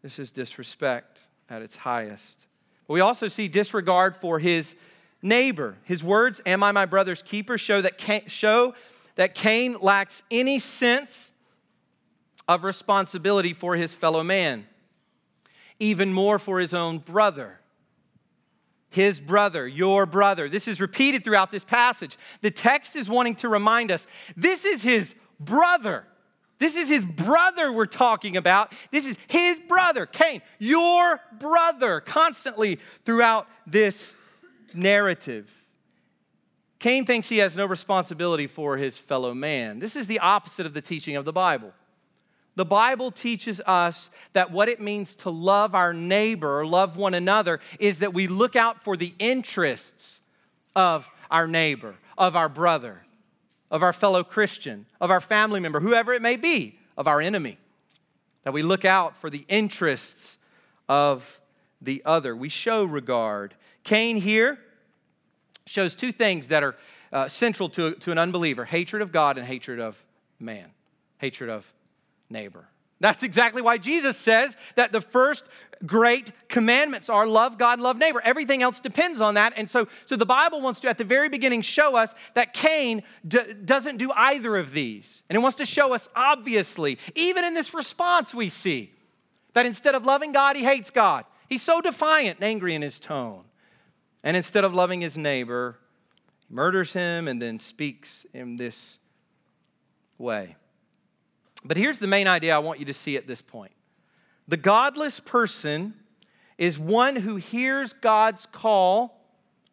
[0.02, 2.46] This is disrespect at its highest.
[2.86, 4.76] But we also see disregard for his
[5.24, 5.78] neighbor.
[5.82, 8.74] His words, Am I my brother's keeper, show that Cain, show
[9.16, 11.32] that Cain lacks any sense
[12.46, 14.66] of responsibility for his fellow man,
[15.80, 17.58] even more for his own brother.
[18.90, 20.48] His brother, your brother.
[20.48, 22.16] This is repeated throughout this passage.
[22.42, 24.06] The text is wanting to remind us
[24.36, 26.04] this is his brother.
[26.60, 28.72] This is his brother we're talking about.
[28.92, 34.14] This is his brother, Cain, your brother, constantly throughout this
[34.74, 35.50] narrative.
[36.78, 39.78] Cain thinks he has no responsibility for his fellow man.
[39.78, 41.72] This is the opposite of the teaching of the Bible.
[42.56, 47.14] The Bible teaches us that what it means to love our neighbor or love one
[47.14, 50.20] another is that we look out for the interests
[50.76, 53.02] of our neighbor, of our brother,
[53.70, 57.58] of our fellow Christian, of our family member, whoever it may be, of our enemy.
[58.44, 60.38] That we look out for the interests
[60.88, 61.40] of
[61.80, 62.36] the other.
[62.36, 63.54] We show regard.
[63.82, 64.58] Cain here
[65.66, 66.76] shows two things that are
[67.12, 70.02] uh, central to, to an unbeliever hatred of God and hatred of
[70.38, 70.66] man,
[71.18, 71.72] hatred of
[72.28, 72.68] neighbor.
[73.00, 75.44] That's exactly why Jesus says that the first
[75.84, 78.20] great commandments are love God love neighbor.
[78.22, 79.52] Everything else depends on that.
[79.56, 83.02] And so, so the Bible wants to, at the very beginning, show us that Cain
[83.26, 85.22] d- doesn't do either of these.
[85.28, 88.92] And it wants to show us, obviously, even in this response, we see
[89.52, 91.24] that instead of loving God, he hates God.
[91.48, 93.44] He's so defiant and angry in his tone.
[94.24, 95.78] And instead of loving his neighbor,
[96.48, 98.98] he murders him and then speaks in this
[100.18, 100.56] way.
[101.62, 103.72] But here's the main idea I want you to see at this point
[104.48, 105.94] the godless person
[106.56, 109.20] is one who hears God's call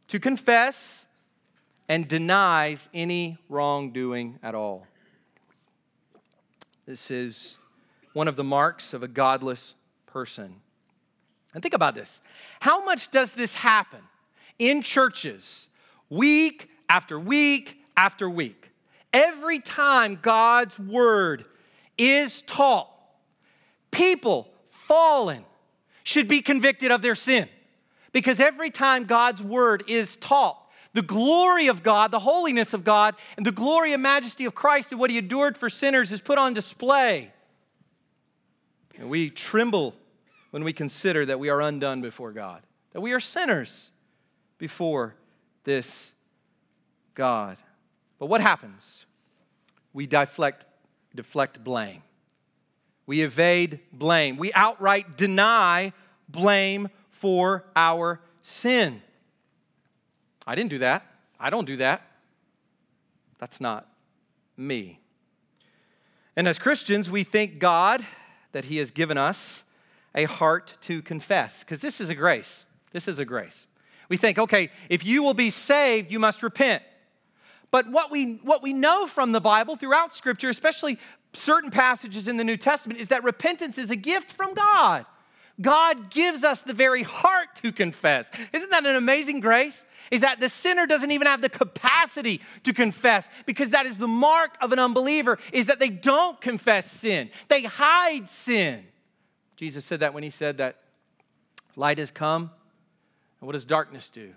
[0.07, 1.07] to confess
[1.87, 4.85] and denies any wrongdoing at all.
[6.85, 7.57] This is
[8.13, 9.75] one of the marks of a godless
[10.07, 10.55] person.
[11.53, 12.19] And think about this
[12.59, 14.01] how much does this happen?
[14.61, 15.67] In churches
[16.09, 18.69] week after week after week.
[19.11, 21.45] Every time God's word
[21.97, 22.89] is taught,
[23.89, 25.43] people fallen
[26.03, 27.49] should be convicted of their sin.
[28.13, 30.57] Because every time God's word is taught,
[30.93, 34.91] the glory of God, the holiness of God, and the glory and majesty of Christ
[34.91, 37.31] and what he endured for sinners is put on display.
[38.99, 39.95] And we tremble
[40.51, 43.90] when we consider that we are undone before God, that we are sinners
[44.61, 45.15] before
[45.63, 46.13] this
[47.15, 47.57] God.
[48.19, 49.07] But what happens?
[49.91, 50.65] We deflect,
[51.15, 52.03] deflect blame.
[53.07, 54.37] We evade blame.
[54.37, 55.93] We outright deny
[56.29, 59.01] blame for our sin.
[60.45, 61.07] I didn't do that.
[61.39, 62.03] I don't do that.
[63.39, 63.87] That's not
[64.55, 64.99] me.
[66.35, 68.05] And as Christians, we thank God
[68.51, 69.63] that He has given us
[70.13, 72.67] a heart to confess, because this is a grace.
[72.91, 73.65] This is a grace.
[74.11, 76.83] We think, okay, if you will be saved, you must repent.
[77.71, 80.99] But what we, what we know from the Bible throughout Scripture, especially
[81.31, 85.05] certain passages in the New Testament, is that repentance is a gift from God.
[85.61, 88.29] God gives us the very heart to confess.
[88.51, 89.85] Isn't that an amazing grace?
[90.11, 94.09] Is that the sinner doesn't even have the capacity to confess because that is the
[94.09, 97.29] mark of an unbeliever is that they don't confess sin.
[97.47, 98.83] They hide sin.
[99.55, 100.81] Jesus said that when he said that
[101.77, 102.51] light has come.
[103.41, 104.33] And what does darkness do?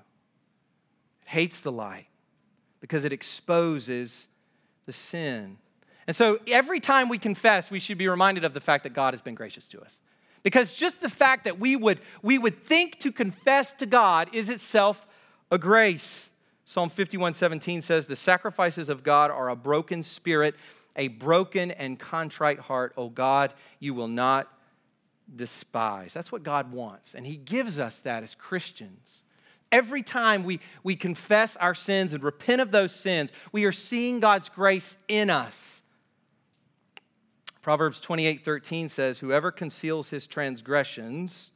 [1.23, 2.07] It hates the light
[2.81, 4.29] because it exposes
[4.87, 5.59] the sin.
[6.07, 9.15] And so every time we confess, we should be reminded of the fact that God
[9.15, 10.01] has been gracious to us.
[10.43, 14.51] Because just the fact that we would, we would think to confess to God is
[14.51, 15.07] itself
[15.51, 16.31] a grace.
[16.67, 20.55] Psalm 51 17 says, The sacrifices of God are a broken spirit,
[20.97, 22.93] a broken and contrite heart.
[22.97, 24.49] O God, you will not
[25.35, 26.13] despise.
[26.13, 27.15] That's what God wants.
[27.15, 29.23] And He gives us that as Christians.
[29.73, 34.21] Every time we, we confess our sins and repent of those sins, we are seeing
[34.21, 35.83] God's grace in us.
[37.61, 41.51] Proverbs 28 13 says, Whoever conceals his transgressions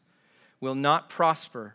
[0.60, 1.74] will not prosper,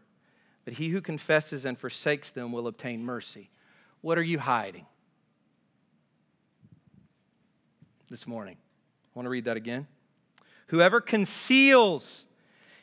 [0.65, 3.51] but he who confesses and forsakes them will obtain mercy.
[4.01, 4.85] What are you hiding
[8.09, 8.57] this morning?
[8.57, 9.87] I want to read that again.
[10.67, 12.25] Whoever conceals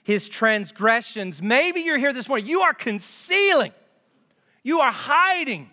[0.03, 3.73] his transgressions, maybe you're here this morning, you are concealing,
[4.63, 5.71] you are hiding.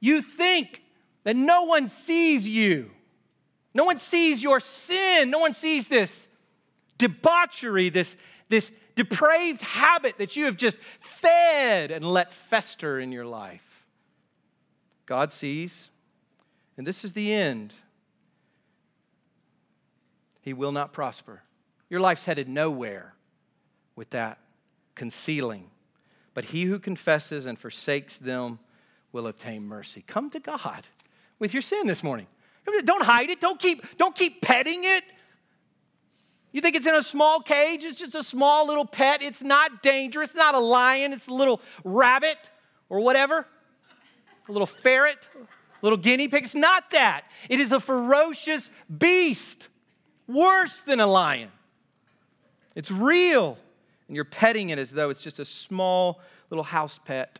[0.00, 0.82] You think
[1.24, 2.90] that no one sees you.
[3.74, 5.30] No one sees your sin.
[5.30, 6.28] No one sees this
[6.98, 8.16] debauchery, this,
[8.48, 13.84] this depraved habit that you have just fed and let fester in your life.
[15.06, 15.90] God sees,
[16.76, 17.74] and this is the end.
[20.40, 21.42] He will not prosper.
[21.88, 23.14] Your life's headed nowhere
[23.96, 24.38] with that
[24.94, 25.70] concealing.
[26.34, 28.58] But he who confesses and forsakes them
[29.12, 30.02] will obtain mercy.
[30.06, 30.86] Come to God
[31.38, 32.26] with your sin this morning.
[32.84, 33.40] Don't hide it.
[33.40, 35.02] Don't keep, don't keep petting it.
[36.52, 37.84] You think it's in a small cage?
[37.84, 39.22] It's just a small little pet.
[39.22, 40.30] It's not dangerous.
[40.30, 41.12] It's not a lion.
[41.12, 42.38] It's a little rabbit
[42.88, 43.46] or whatever,
[44.48, 45.46] a little ferret, a
[45.82, 46.44] little guinea pig.
[46.44, 47.22] It's not that.
[47.48, 48.68] It is a ferocious
[48.98, 49.68] beast,
[50.32, 51.50] worse than a lion.
[52.74, 53.58] It's real.
[54.08, 56.20] And you're petting it as though it's just a small
[56.50, 57.38] little house pet.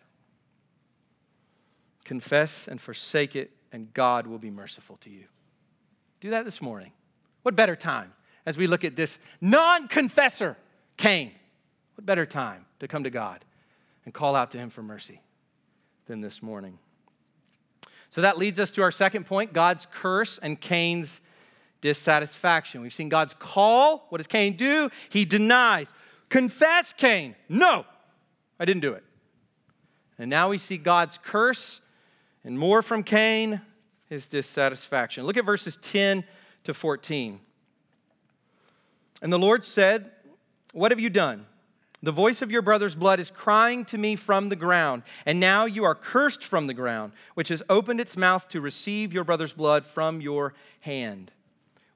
[2.05, 5.24] Confess and forsake it and God will be merciful to you.
[6.20, 6.93] Do that this morning.
[7.43, 8.12] What better time
[8.45, 10.57] as we look at this non confessor,
[10.97, 11.32] Cain?
[11.95, 13.45] What better time to come to God
[14.05, 15.22] and call out to him for mercy
[16.07, 16.78] than this morning?
[18.11, 21.20] So that leads us to our second point God's curse and Cain's
[21.81, 22.81] dissatisfaction.
[22.81, 24.07] We've seen God's call.
[24.09, 24.91] What does Cain do?
[25.09, 25.93] He denies.
[26.28, 27.35] Confess, Cain.
[27.49, 27.85] No,
[28.59, 29.05] I didn't do it.
[30.18, 31.81] And now we see God's curse
[32.45, 33.61] and more from Cain,
[34.07, 35.24] his dissatisfaction.
[35.24, 36.24] Look at verses 10
[36.64, 37.41] to 14.
[39.22, 40.11] And the Lord said,
[40.72, 41.47] What have you done?
[42.03, 45.66] The voice of your brother's blood is crying to me from the ground, and now
[45.66, 49.53] you are cursed from the ground, which has opened its mouth to receive your brother's
[49.53, 51.31] blood from your hand.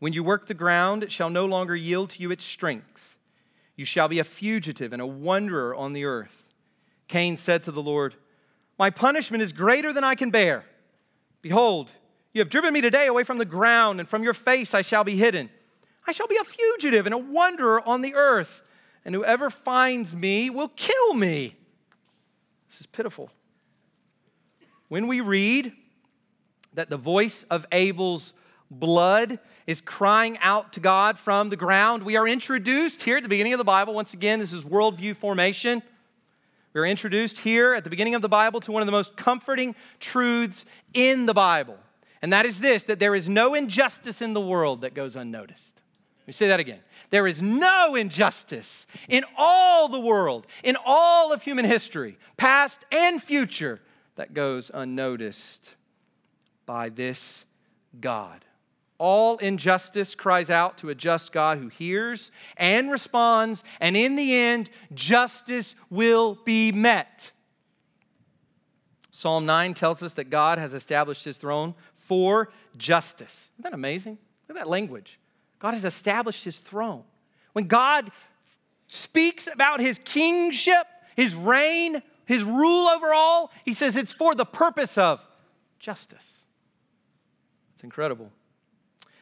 [0.05, 3.16] When you work the ground, it shall no longer yield to you its strength.
[3.74, 6.44] You shall be a fugitive and a wanderer on the earth.
[7.09, 8.14] Cain said to the Lord,
[8.78, 10.66] my punishment is greater than I can bear.
[11.40, 11.90] Behold,
[12.34, 15.05] you have driven me today away from the ground, and from your face I shall
[15.05, 15.48] be hidden.
[16.07, 18.61] I shall be a fugitive and a wanderer on the earth,
[19.07, 21.57] and whoever finds me will kill me.
[22.68, 23.30] This is pitiful.
[24.88, 25.72] When we read
[26.74, 28.34] that the voice of Abel's
[28.79, 33.29] blood is crying out to God from the ground, we are introduced here at the
[33.29, 33.95] beginning of the Bible.
[33.95, 35.83] Once again, this is worldview formation
[36.75, 39.77] we're introduced here at the beginning of the Bible to one of the most comforting
[40.01, 41.79] truths in the Bible.
[42.20, 45.81] And that is this that there is no injustice in the world that goes unnoticed.
[46.22, 46.81] Let me say that again.
[47.11, 53.22] There is no injustice in all the world, in all of human history, past and
[53.22, 53.81] future,
[54.16, 55.75] that goes unnoticed
[56.66, 57.45] by this
[58.01, 58.45] God.
[58.99, 64.34] All injustice cries out to a just God who hears and responds, and in the
[64.34, 67.32] end, justice will be met.
[69.11, 73.51] Psalm 9 tells us that God has established his throne for justice.
[73.55, 74.18] Isn't that amazing?
[74.49, 75.18] Look at that language.
[75.59, 77.03] God has established his throne.
[77.53, 78.12] When God
[78.86, 80.86] speaks about his kingship,
[81.16, 85.26] his reign, his rule over all, he says it's for the purpose of
[85.78, 86.45] justice.
[87.72, 88.30] It's incredible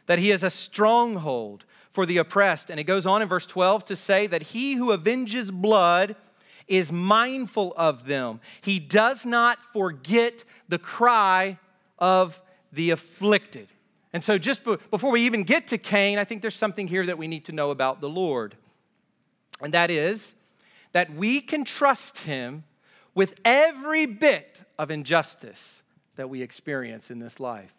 [0.07, 2.71] that he is a stronghold for the oppressed.
[2.71, 6.17] And it goes on in verse 12 to say that he who avenges blood
[6.67, 8.41] is mindful of them.
[8.61, 11.59] He does not forget the cry
[11.99, 12.41] of
[12.73, 13.69] the afflicted.
[14.13, 17.17] And so, just before we even get to Cain, I think there's something here that
[17.17, 18.57] we need to know about the Lord.
[19.61, 20.35] And that is
[20.93, 22.65] that we can trust him
[23.15, 25.83] with every bit of injustice
[26.17, 27.73] that we experience in this life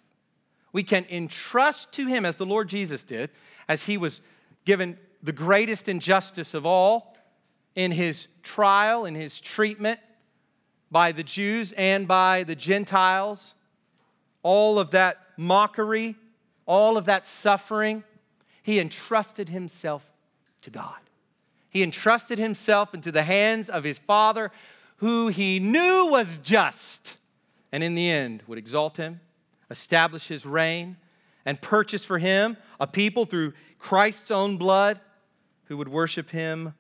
[0.74, 3.30] we can entrust to him, as the Lord Jesus did,
[3.70, 4.22] as he was
[4.66, 7.16] given the greatest injustice of all
[7.76, 10.00] in his trial, in his treatment
[10.92, 13.56] by the Jews and by the Gentiles.
[14.42, 16.16] All of that mockery,
[16.66, 18.04] all of that suffering,
[18.64, 20.12] he entrusted himself
[20.62, 20.98] to God.
[21.70, 24.52] He entrusted himself into the hands of his Father,
[24.98, 27.18] who he knew was just,
[27.72, 29.20] and in the end would exalt him
[29.70, 30.98] establish his reign,
[31.46, 35.00] and purchase for him a people through Christ's own blood
[35.66, 36.74] who would worship him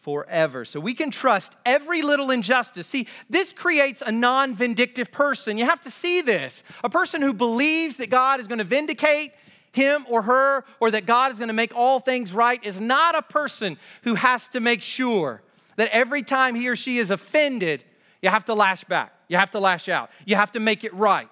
[0.00, 0.64] forever.
[0.64, 2.86] So we can trust every little injustice.
[2.86, 5.58] See, this creates a non vindictive person.
[5.58, 6.62] You have to see this.
[6.84, 9.32] A person who believes that God is going to vindicate
[9.72, 13.14] him or her or that God is going to make all things right is not
[13.14, 15.42] a person who has to make sure
[15.76, 17.84] that every time he or she is offended,
[18.22, 20.92] you have to lash back, you have to lash out, you have to make it
[20.94, 21.28] right.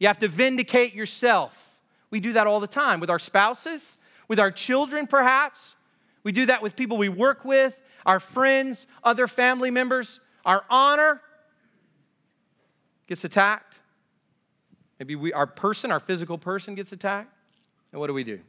[0.00, 1.76] You have to vindicate yourself.
[2.10, 5.76] We do that all the time with our spouses, with our children, perhaps.
[6.24, 10.20] We do that with people we work with, our friends, other family members.
[10.44, 11.20] Our honor
[13.06, 13.76] gets attacked.
[14.98, 17.32] Maybe we, our person, our physical person gets attacked.
[17.92, 18.40] And what do we do?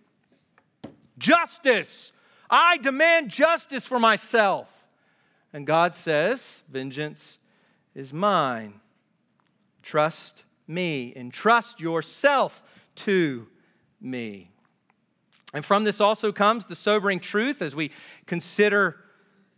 [1.17, 2.13] Justice.
[2.49, 4.67] I demand justice for myself.
[5.53, 7.39] And God says, Vengeance
[7.93, 8.79] is mine.
[9.83, 11.13] Trust me.
[11.15, 12.63] Entrust yourself
[12.95, 13.47] to
[13.99, 14.47] me.
[15.53, 17.91] And from this also comes the sobering truth as we
[18.25, 18.97] consider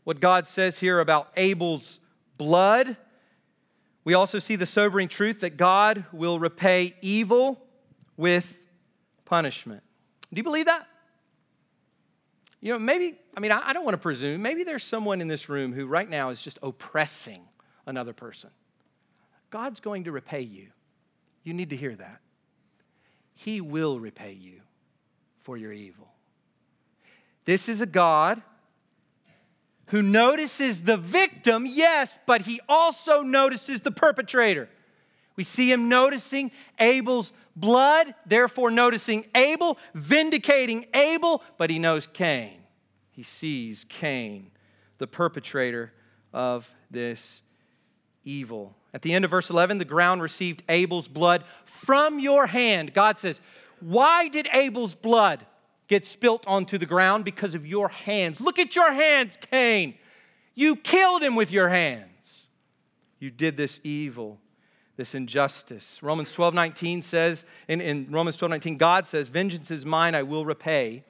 [0.03, 1.99] what God says here about Abel's
[2.37, 2.97] blood.
[4.03, 7.61] We also see the sobering truth that God will repay evil
[8.17, 8.59] with
[9.25, 9.83] punishment.
[10.33, 10.87] Do you believe that?
[12.59, 15.49] You know, maybe, I mean, I don't want to presume, maybe there's someone in this
[15.49, 17.41] room who right now is just oppressing
[17.85, 18.49] another person.
[19.49, 20.69] God's going to repay you.
[21.43, 22.21] You need to hear that.
[23.35, 24.61] He will repay you
[25.41, 26.07] for your evil.
[27.45, 28.41] This is a God
[29.87, 34.69] who notices the victim, yes, but he also notices the perpetrator.
[35.35, 42.59] We see him noticing Abel's blood, therefore noticing Abel, vindicating Abel, but he knows Cain.
[43.11, 44.51] He sees Cain,
[44.99, 45.91] the perpetrator
[46.31, 47.41] of this
[48.23, 48.75] evil.
[48.93, 52.93] At the end of verse 11, the ground received Abel's blood from your hand.
[52.93, 53.41] God says,
[53.79, 55.45] Why did Abel's blood
[55.87, 57.25] get spilt onto the ground?
[57.25, 58.39] Because of your hands.
[58.39, 59.95] Look at your hands, Cain.
[60.53, 62.47] You killed him with your hands.
[63.19, 64.39] You did this evil,
[64.95, 66.03] this injustice.
[66.03, 70.21] Romans 12 19 says, in, in Romans 12 19, God says, Vengeance is mine, I
[70.21, 71.03] will repay,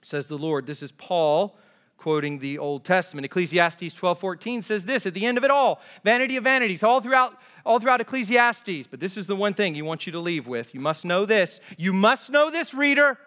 [0.00, 0.66] says the Lord.
[0.66, 1.58] This is Paul
[2.04, 3.24] quoting the Old Testament.
[3.24, 7.40] Ecclesiastes 12:14 says this at the end of it all vanity of vanities, all throughout,
[7.64, 8.86] all throughout Ecclesiastes.
[8.86, 10.74] But this is the one thing he wants you to leave with.
[10.74, 11.60] You must know this.
[11.78, 13.18] You must know this, reader.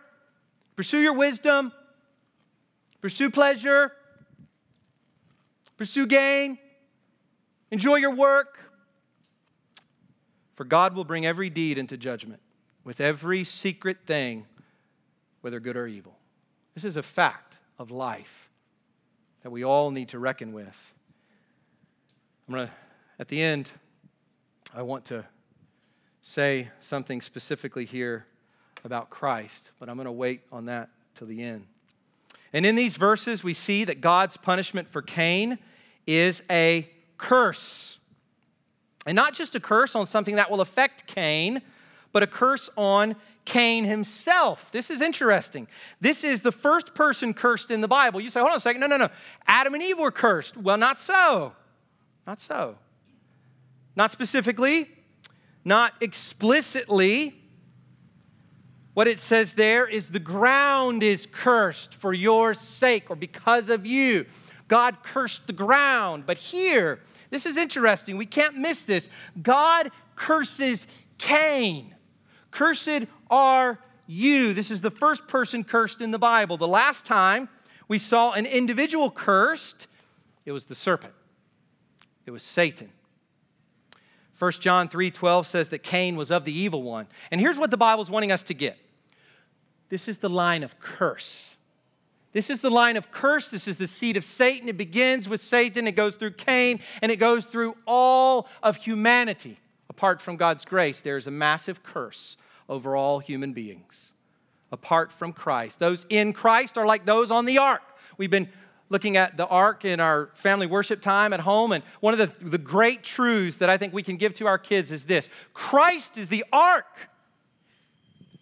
[0.75, 1.71] Pursue your wisdom,
[3.01, 3.93] pursue pleasure,
[5.75, 6.59] pursue gain,
[7.71, 8.59] enjoy your work.
[10.53, 12.41] For God will bring every deed into judgment
[12.83, 14.45] with every secret thing,
[15.41, 16.15] whether good or evil.
[16.75, 18.46] This is a fact of life
[19.47, 20.93] that we all need to reckon with.
[22.49, 22.73] I'm going to,
[23.17, 23.71] at the end,
[24.75, 25.23] I want to
[26.21, 28.25] say something specifically here
[28.83, 31.65] about Christ, but I'm going to wait on that till the end.
[32.51, 35.59] And in these verses, we see that God's punishment for Cain
[36.05, 37.99] is a curse.
[39.05, 41.61] And not just a curse on something that will affect Cain,
[42.11, 44.71] but a curse on Cain himself.
[44.71, 45.67] This is interesting.
[46.01, 48.19] This is the first person cursed in the Bible.
[48.19, 48.81] You say, hold on a second.
[48.81, 49.09] No, no, no.
[49.47, 50.57] Adam and Eve were cursed.
[50.57, 51.53] Well, not so.
[52.25, 52.77] Not so.
[53.95, 54.89] Not specifically,
[55.63, 57.41] not explicitly.
[58.93, 63.85] What it says there is the ground is cursed for your sake or because of
[63.85, 64.25] you.
[64.67, 66.25] God cursed the ground.
[66.25, 66.99] But here,
[67.29, 68.17] this is interesting.
[68.17, 69.09] We can't miss this.
[69.41, 70.87] God curses
[71.17, 71.95] Cain.
[72.51, 74.53] Cursed are you.
[74.53, 76.57] This is the first person cursed in the Bible.
[76.57, 77.49] The last time
[77.87, 79.87] we saw an individual cursed,
[80.45, 81.13] it was the serpent,
[82.25, 82.89] it was Satan.
[84.39, 87.07] 1 John 3:12 says that Cain was of the evil one.
[87.31, 88.77] And here's what the Bible's wanting us to get.
[89.89, 91.57] This is the line of curse.
[92.33, 93.49] This is the line of curse.
[93.49, 94.69] This is the seed of Satan.
[94.69, 99.57] It begins with Satan, it goes through Cain, and it goes through all of humanity.
[99.89, 102.37] Apart from God's grace, there is a massive curse
[102.69, 104.13] over all human beings.
[104.71, 105.79] Apart from Christ.
[105.79, 107.81] Those in Christ are like those on the ark.
[108.17, 108.49] We've been
[108.89, 112.31] looking at the ark in our family worship time at home, and one of the,
[112.45, 116.17] the great truths that I think we can give to our kids is this Christ
[116.17, 117.09] is the ark.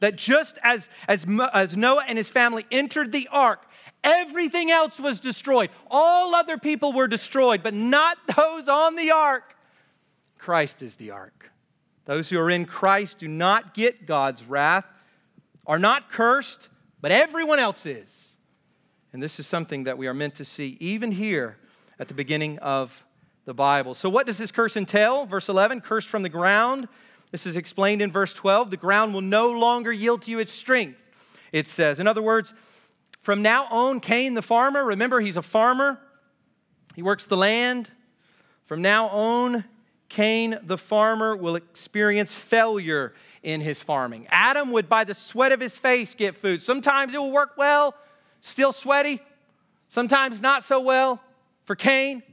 [0.01, 3.65] That just as, as, as Noah and his family entered the ark,
[4.05, 5.71] Everything else was destroyed.
[5.89, 9.54] All other people were destroyed, but not those on the ark.
[10.45, 11.49] Christ is the ark.
[12.05, 14.85] Those who are in Christ do not get God's wrath,
[15.65, 16.69] are not cursed,
[17.01, 18.37] but everyone else is.
[19.11, 21.57] And this is something that we are meant to see even here
[21.97, 23.03] at the beginning of
[23.45, 23.95] the Bible.
[23.95, 25.25] So, what does this curse entail?
[25.25, 26.89] Verse 11 cursed from the ground.
[27.31, 28.69] This is explained in verse 12.
[28.69, 30.99] The ground will no longer yield to you its strength,
[31.53, 31.99] it says.
[31.99, 32.53] In other words,
[33.23, 35.99] from now on, Cain the farmer, remember he's a farmer,
[36.93, 37.89] he works the land.
[38.67, 39.63] From now on,
[40.09, 44.27] Cain the farmer will experience failure in his farming.
[44.29, 46.61] Adam would, by the sweat of his face, get food.
[46.61, 47.95] Sometimes it will work well,
[48.41, 49.21] still sweaty.
[49.87, 51.21] Sometimes not so well.
[51.65, 52.23] For Cain,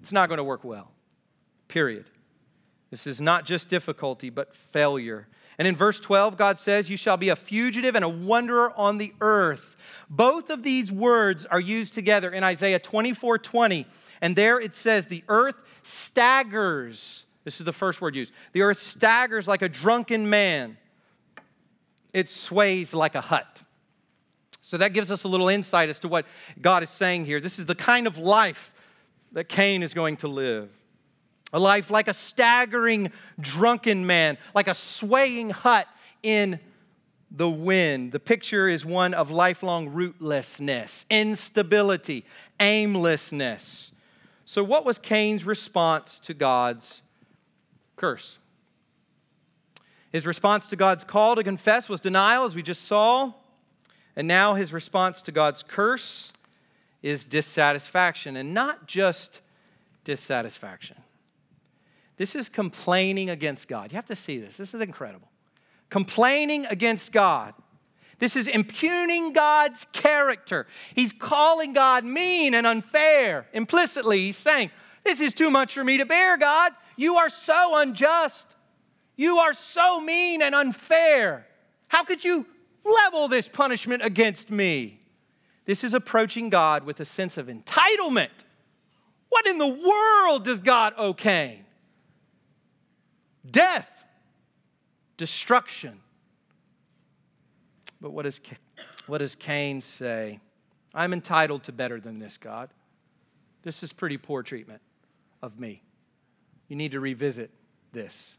[0.00, 0.90] it's not going to work well.
[1.68, 2.04] Period.
[2.90, 5.26] This is not just difficulty, but failure.
[5.58, 8.98] And in verse 12, God says, You shall be a fugitive and a wanderer on
[8.98, 9.76] the earth.
[10.10, 13.86] Both of these words are used together in Isaiah 24 20.
[14.22, 17.26] And there it says, The earth staggers.
[17.44, 18.32] This is the first word used.
[18.52, 20.78] The earth staggers like a drunken man,
[22.14, 23.62] it sways like a hut.
[24.62, 26.24] So that gives us a little insight as to what
[26.60, 27.40] God is saying here.
[27.40, 28.72] This is the kind of life
[29.32, 30.70] that Cain is going to live.
[31.52, 33.10] A life like a staggering
[33.40, 35.88] drunken man, like a swaying hut
[36.22, 36.60] in
[37.30, 38.12] the wind.
[38.12, 42.24] The picture is one of lifelong rootlessness, instability,
[42.60, 43.91] aimlessness.
[44.52, 47.02] So, what was Cain's response to God's
[47.96, 48.38] curse?
[50.10, 53.32] His response to God's call to confess was denial, as we just saw.
[54.14, 56.34] And now his response to God's curse
[57.00, 59.40] is dissatisfaction, and not just
[60.04, 60.98] dissatisfaction.
[62.18, 63.90] This is complaining against God.
[63.90, 64.58] You have to see this.
[64.58, 65.30] This is incredible
[65.88, 67.54] complaining against God.
[68.22, 70.68] This is impugning God's character.
[70.94, 73.48] He's calling God mean and unfair.
[73.52, 74.70] Implicitly, he's saying,
[75.02, 76.70] This is too much for me to bear, God.
[76.96, 78.54] You are so unjust.
[79.16, 81.48] You are so mean and unfair.
[81.88, 82.46] How could you
[82.84, 85.00] level this punishment against me?
[85.64, 88.44] This is approaching God with a sense of entitlement.
[89.30, 91.64] What in the world does God Cain?
[93.50, 94.04] Death
[95.16, 95.98] destruction.
[98.02, 98.40] But what does,
[99.06, 100.40] what does Cain say?
[100.92, 102.68] I'm entitled to better than this, God.
[103.62, 104.82] This is pretty poor treatment
[105.40, 105.82] of me.
[106.68, 107.50] You need to revisit
[107.92, 108.36] this.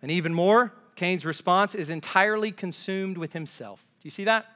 [0.00, 3.84] And even more, Cain's response is entirely consumed with himself.
[4.00, 4.46] Do you see that?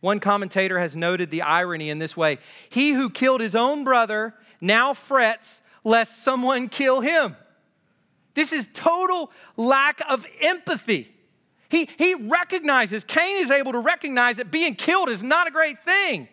[0.00, 2.38] One commentator has noted the irony in this way
[2.70, 7.36] He who killed his own brother now frets lest someone kill him.
[8.34, 11.12] This is total lack of empathy.
[11.72, 15.82] He, he recognizes, Cain is able to recognize that being killed is not a great
[15.82, 16.28] thing.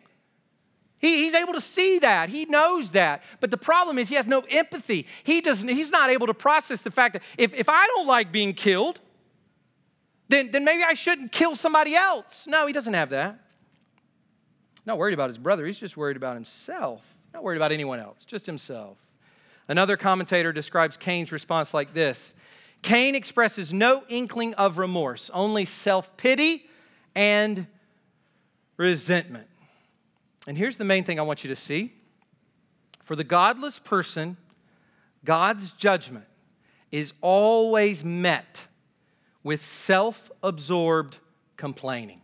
[0.98, 2.28] He, he's able to see that.
[2.28, 3.24] He knows that.
[3.40, 5.08] But the problem is he has no empathy.
[5.24, 8.34] He doesn't, he's not able to process the fact that if, if I don't like
[8.34, 9.00] being killed,
[10.28, 12.46] then, then maybe I shouldn't kill somebody else.
[12.46, 13.40] No, he doesn't have that.
[14.86, 15.66] Not worried about his brother.
[15.66, 17.16] He's just worried about himself.
[17.34, 18.98] Not worried about anyone else, just himself.
[19.70, 22.36] Another commentator describes Cain's response like this
[22.82, 26.66] Cain expresses no inkling of remorse, only self pity
[27.16, 27.68] and
[28.78, 29.48] resentment.
[30.48, 31.94] And here's the main thing I want you to see
[33.04, 34.38] for the godless person,
[35.26, 36.26] God's judgment
[36.92, 38.68] is always met
[39.44, 41.18] with self absorbed
[41.58, 42.22] complaining.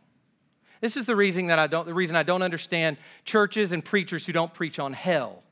[0.82, 4.26] This is the reason that I don't, the reason I don't understand churches and preachers
[4.26, 5.44] who don't preach on hell.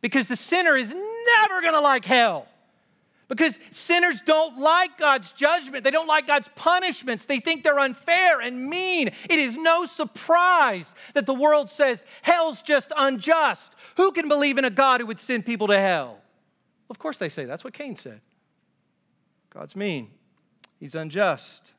[0.00, 2.48] Because the sinner is never gonna like hell.
[3.28, 5.84] Because sinners don't like God's judgment.
[5.84, 7.24] They don't like God's punishments.
[7.24, 9.08] They think they're unfair and mean.
[9.08, 13.74] It is no surprise that the world says hell's just unjust.
[13.96, 16.18] Who can believe in a God who would send people to hell?
[16.90, 18.20] Of course they say that's what Cain said.
[19.48, 20.10] God's mean,
[20.78, 21.72] He's unjust.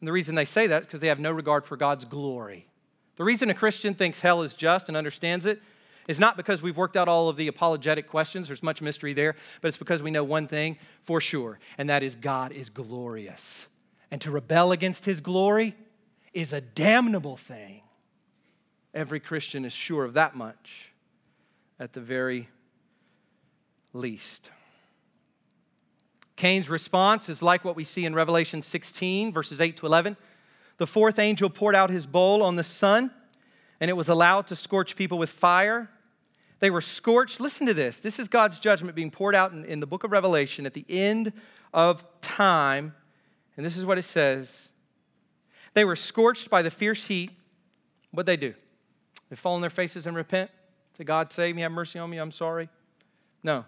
[0.00, 2.68] And the reason they say that is because they have no regard for God's glory.
[3.16, 5.60] The reason a Christian thinks hell is just and understands it
[6.08, 9.34] is not because we've worked out all of the apologetic questions, there's much mystery there,
[9.60, 13.66] but it's because we know one thing for sure, and that is God is glorious.
[14.10, 15.74] And to rebel against his glory
[16.32, 17.82] is a damnable thing.
[18.94, 20.92] Every Christian is sure of that much
[21.78, 22.48] at the very
[23.92, 24.50] least.
[26.36, 30.16] Cain's response is like what we see in Revelation 16, verses 8 to 11.
[30.76, 33.10] The fourth angel poured out his bowl on the sun,
[33.80, 35.90] and it was allowed to scorch people with fire.
[36.60, 37.40] They were scorched.
[37.40, 37.98] Listen to this.
[37.98, 40.86] This is God's judgment being poured out in, in the book of Revelation at the
[40.88, 41.32] end
[41.74, 42.94] of time.
[43.56, 44.70] And this is what it says
[45.74, 47.30] They were scorched by the fierce heat.
[48.10, 48.54] What'd they do?
[49.28, 50.50] They fall on their faces and repent.
[50.96, 52.70] Say, God, save me, have mercy on me, I'm sorry.
[53.42, 53.64] No.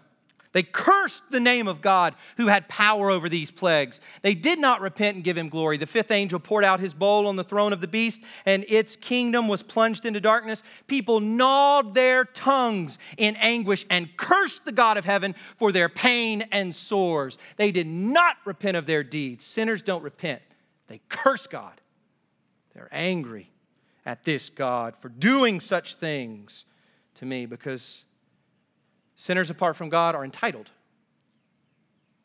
[0.51, 4.01] They cursed the name of God who had power over these plagues.
[4.23, 5.77] They did not repent and give him glory.
[5.77, 8.95] The fifth angel poured out his bowl on the throne of the beast, and its
[8.95, 10.63] kingdom was plunged into darkness.
[10.87, 16.41] People gnawed their tongues in anguish and cursed the God of heaven for their pain
[16.51, 17.37] and sores.
[17.57, 19.45] They did not repent of their deeds.
[19.45, 20.41] Sinners don't repent,
[20.87, 21.79] they curse God.
[22.73, 23.51] They're angry
[24.05, 26.65] at this God for doing such things
[27.15, 28.05] to me because
[29.19, 30.71] Sinners apart from God are entitled.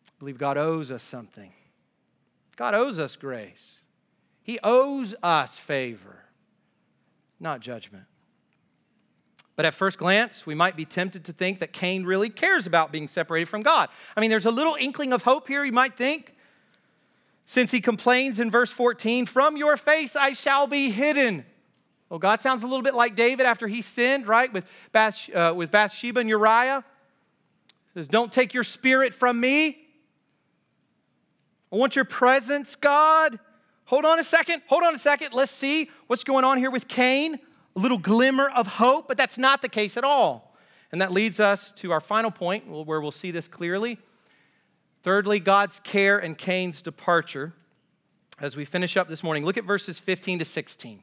[0.06, 1.52] I believe God owes us something.
[2.54, 3.80] God owes us grace.
[4.44, 6.22] He owes us favor,
[7.40, 8.04] not judgment.
[9.56, 12.92] But at first glance, we might be tempted to think that Cain really cares about
[12.92, 13.88] being separated from God.
[14.16, 16.36] I mean, there's a little inkling of hope here, you might think.
[17.44, 21.44] Since he complains in verse 14, From your face I shall be hidden.
[22.08, 25.54] Well, God sounds a little bit like David after he sinned, right, with, Bath, uh,
[25.56, 26.84] with Bathsheba and Uriah.
[27.92, 29.78] He says, Don't take your spirit from me.
[31.72, 33.38] I want your presence, God.
[33.86, 34.62] Hold on a second.
[34.66, 35.32] Hold on a second.
[35.32, 37.38] Let's see what's going on here with Cain.
[37.76, 40.56] A little glimmer of hope, but that's not the case at all.
[40.92, 43.98] And that leads us to our final point where we'll see this clearly.
[45.02, 47.52] Thirdly, God's care and Cain's departure.
[48.40, 51.02] As we finish up this morning, look at verses 15 to 16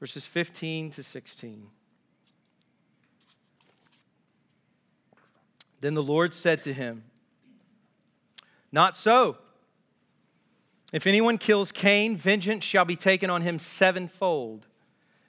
[0.00, 1.66] verses 15 to 16.
[5.82, 7.04] Then the Lord said to him,
[8.72, 9.36] Not so.
[10.92, 14.66] If anyone kills Cain, vengeance shall be taken on him sevenfold.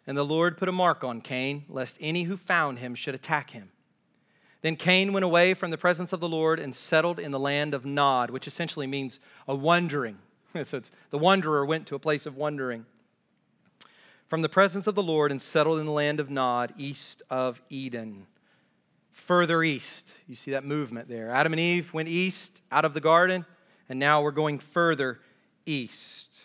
[0.07, 3.51] And the Lord put a mark on Cain, lest any who found him should attack
[3.51, 3.69] him.
[4.61, 7.73] Then Cain went away from the presence of the Lord and settled in the land
[7.73, 10.17] of Nod, which essentially means a wandering.
[10.63, 12.85] so the wanderer went to a place of wandering
[14.31, 17.61] from the presence of the Lord and settled in the land of Nod, east of
[17.69, 18.27] Eden.
[19.11, 20.13] Further east.
[20.25, 21.29] You see that movement there.
[21.29, 23.45] Adam and Eve went east out of the garden,
[23.89, 25.19] and now we're going further
[25.65, 26.43] east.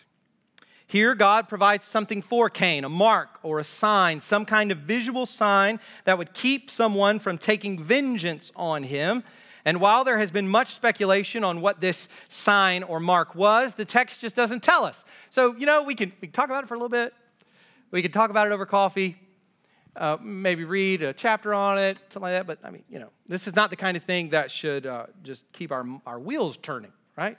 [0.85, 5.25] Here, God provides something for Cain a mark or a sign, some kind of visual
[5.25, 9.23] sign that would keep someone from taking vengeance on him.
[9.63, 13.85] And while there has been much speculation on what this sign or mark was, the
[13.85, 15.05] text just doesn't tell us.
[15.29, 17.13] So, you know, we can, we can talk about it for a little bit,
[17.91, 19.17] we could talk about it over coffee,
[19.95, 22.47] uh, maybe read a chapter on it, something like that.
[22.47, 25.07] But I mean, you know, this is not the kind of thing that should uh,
[25.23, 27.37] just keep our, our wheels turning, right?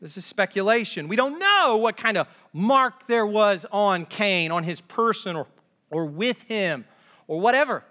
[0.00, 1.08] This is speculation.
[1.08, 5.46] We don't know what kind of mark there was on Cain, on his person, or,
[5.90, 6.84] or with him,
[7.26, 7.84] or whatever.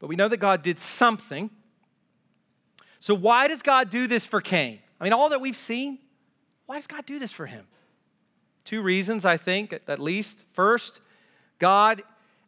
[0.00, 1.50] But we know that God did something.
[2.98, 4.80] So, why does God do this for Cain?
[5.00, 5.98] I mean, all that we've seen,
[6.66, 7.66] why does God do this for him?
[8.66, 10.44] Two reasons, I think, at least.
[10.52, 11.00] First,
[11.58, 12.02] God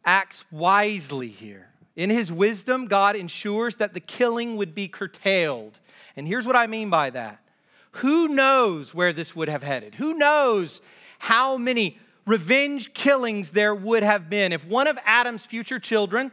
[0.05, 1.69] acts wisely here.
[1.95, 5.79] In his wisdom, God ensures that the killing would be curtailed.
[6.15, 7.39] And here's what I mean by that
[7.93, 9.95] who knows where this would have headed?
[9.95, 10.81] Who knows
[11.17, 16.31] how many revenge killings there would have been if one of Adam's future children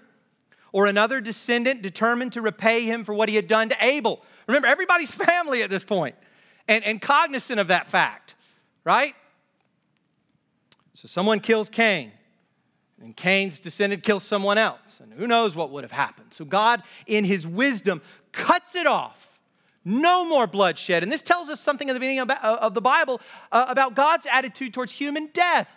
[0.72, 4.22] or another descendant determined to repay him for what he had done to Abel?
[4.48, 6.16] Remember, everybody's family at this point
[6.68, 8.34] and, and cognizant of that fact,
[8.84, 9.14] right?
[10.96, 12.10] So someone kills Cain,
[13.02, 16.28] and Cain's descendant kills someone else, and who knows what would have happened.
[16.32, 18.00] So God, in his wisdom,
[18.32, 19.38] cuts it off,
[19.84, 21.02] No more bloodshed.
[21.02, 23.20] And this tells us something in the beginning of the Bible
[23.52, 25.68] uh, about God's attitude towards human death.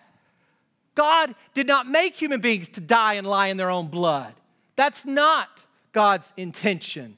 [0.95, 4.33] God did not make human beings to die and lie in their own blood.
[4.77, 7.17] That's not God's intention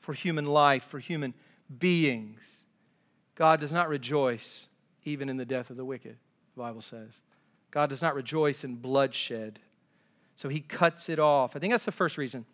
[0.00, 1.34] for human life, for human
[1.78, 2.64] beings.
[3.34, 4.66] God does not rejoice
[5.04, 6.16] even in the death of the wicked,
[6.56, 7.20] the Bible says.
[7.74, 9.58] God does not rejoice in bloodshed.
[10.36, 11.56] So he cuts it off.
[11.56, 12.46] I think that's the first reason.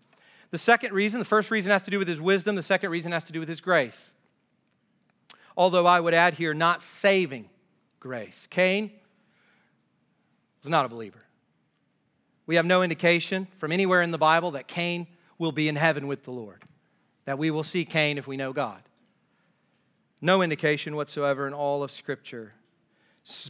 [0.51, 3.13] The second reason, the first reason has to do with his wisdom, the second reason
[3.13, 4.13] has to do with his grace.
[5.59, 7.51] Although I would add here, not saving
[8.01, 8.47] grace.
[8.49, 8.91] Cain
[10.63, 11.21] was not a believer.
[12.47, 15.07] We have no indication from anywhere in the Bible that Cain
[15.37, 16.65] will be in heaven with the Lord,
[17.27, 18.83] that we will see Cain if we know God.
[20.23, 22.55] No indication whatsoever in all of Scripture.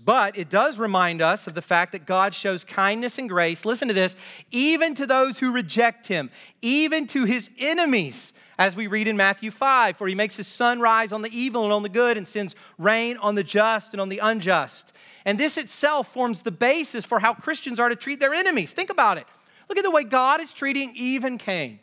[0.04, 3.88] But it does remind us of the fact that God shows kindness and grace, listen
[3.88, 4.16] to this,
[4.50, 9.50] even to those who reject him, even to his enemies, as we read in Matthew
[9.50, 12.28] 5, for he makes his sun rise on the evil and on the good and
[12.28, 14.92] sends rain on the just and on the unjust.
[15.24, 18.70] And this itself forms the basis for how Christians are to treat their enemies.
[18.70, 19.26] Think about it.
[19.70, 21.78] Look at the way God is treating even Cain.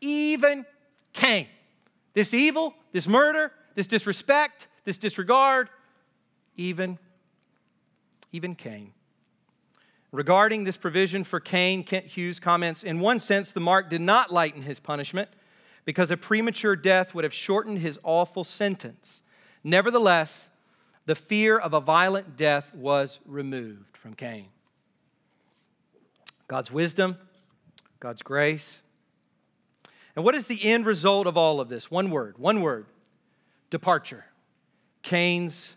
[0.00, 0.66] Even
[1.12, 1.46] Cain.
[2.12, 5.68] This evil, this murder, this disrespect, this disregard,
[6.56, 6.98] even
[8.36, 8.92] even Cain.
[10.12, 14.30] Regarding this provision for Cain, Kent Hughes comments In one sense, the mark did not
[14.30, 15.28] lighten his punishment
[15.84, 19.22] because a premature death would have shortened his awful sentence.
[19.64, 20.48] Nevertheless,
[21.06, 24.46] the fear of a violent death was removed from Cain.
[26.48, 27.16] God's wisdom,
[27.98, 28.82] God's grace.
[30.14, 31.90] And what is the end result of all of this?
[31.90, 32.86] One word, one word
[33.70, 34.24] departure.
[35.02, 35.75] Cain's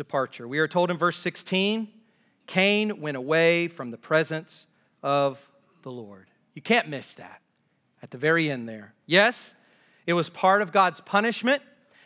[0.00, 0.48] departure.
[0.48, 1.86] We are told in verse 16
[2.46, 4.66] Cain went away from the presence
[5.02, 5.38] of
[5.82, 6.26] the Lord.
[6.54, 7.42] You can't miss that
[8.02, 8.94] at the very end there.
[9.06, 9.54] Yes,
[10.06, 11.62] it was part of God's punishment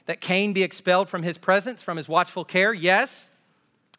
[0.07, 2.74] that Cain be expelled from his presence, from his watchful care.
[2.74, 3.30] Yes,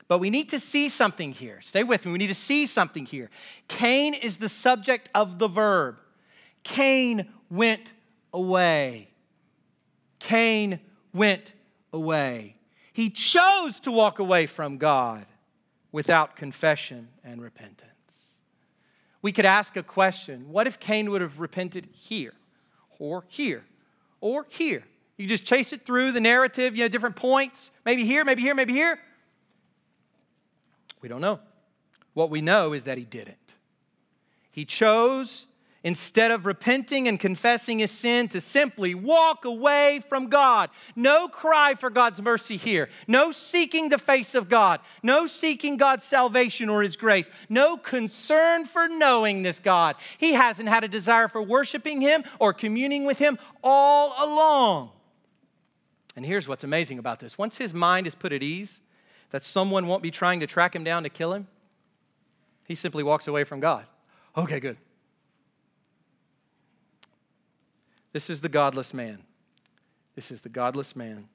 [0.07, 1.61] but we need to see something here.
[1.61, 2.11] Stay with me.
[2.11, 3.29] We need to see something here.
[3.69, 5.97] Cain is the subject of the verb.
[6.63, 7.93] Cain went
[8.33, 9.09] away.
[10.19, 10.79] Cain
[11.13, 11.53] went
[11.91, 12.54] away.
[12.95, 15.25] He chose to walk away from God
[15.91, 18.39] without confession and repentance.
[19.21, 22.31] We could ask a question what if Cain would have repented here,
[22.97, 23.65] or here,
[24.21, 24.85] or here?
[25.17, 28.55] You just chase it through the narrative, you know, different points, maybe here, maybe here,
[28.55, 28.97] maybe here.
[31.01, 31.41] We don't know.
[32.13, 33.35] What we know is that he didn't.
[34.51, 35.47] He chose
[35.85, 40.71] instead of repenting and confessing his sin, to simply walk away from God.
[40.95, 42.89] No cry for God's mercy here.
[43.07, 44.79] No seeking the face of God.
[45.03, 47.29] No seeking God's salvation or his grace.
[47.49, 49.95] No concern for knowing this God.
[50.17, 54.89] He hasn't had a desire for worshiping him or communing with him all along.
[56.15, 58.81] And here's what's amazing about this once his mind is put at ease,
[59.29, 61.47] that someone won't be trying to track him down to kill him,
[62.63, 63.85] he simply walks away from God.
[64.35, 64.77] Okay, good.
[68.15, 69.23] This is the godless man.
[70.15, 71.27] This is the godless man.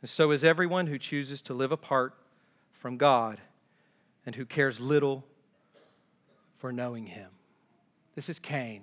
[0.00, 2.14] And so is everyone who chooses to live apart
[2.72, 3.40] from God
[4.26, 5.24] and who cares little
[6.58, 7.30] for knowing him.
[8.16, 8.82] This is Cain.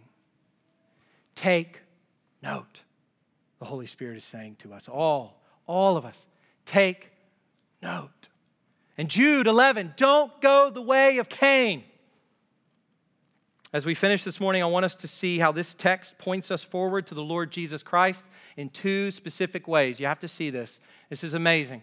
[1.36, 1.82] Take
[2.41, 2.80] note.
[3.59, 6.28] The Holy Spirit is saying to us, all, all of us,
[6.66, 7.12] take
[7.84, 8.30] note.
[8.97, 11.84] And Jude 11, don't go the way of Cain.
[13.74, 16.61] As we finish this morning, I want us to see how this text points us
[16.61, 18.26] forward to the Lord Jesus Christ
[18.57, 19.97] in two specific ways.
[19.97, 20.82] You have to see this.
[21.09, 21.82] This is amazing.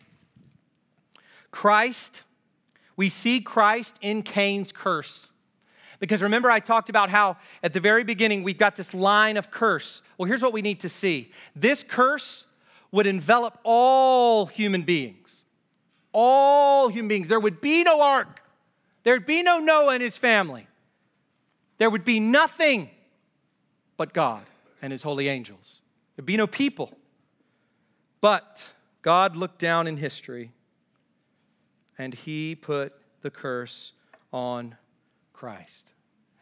[1.50, 2.24] Christ,
[2.94, 5.30] we see Christ in Cain's curse.
[5.98, 9.50] Because remember, I talked about how at the very beginning we've got this line of
[9.50, 10.02] curse.
[10.18, 12.46] Well, here's what we need to see this curse
[12.92, 15.42] would envelop all human beings.
[16.12, 17.28] All human beings.
[17.28, 18.42] There would be no ark,
[19.04, 20.68] there'd be no Noah and his family
[21.78, 22.90] there would be nothing
[23.96, 24.44] but God
[24.82, 25.80] and his holy angels.
[26.16, 26.92] There'd be no people.
[28.20, 28.62] But
[29.02, 30.50] God looked down in history
[31.96, 33.92] and he put the curse
[34.32, 34.76] on
[35.32, 35.84] Christ.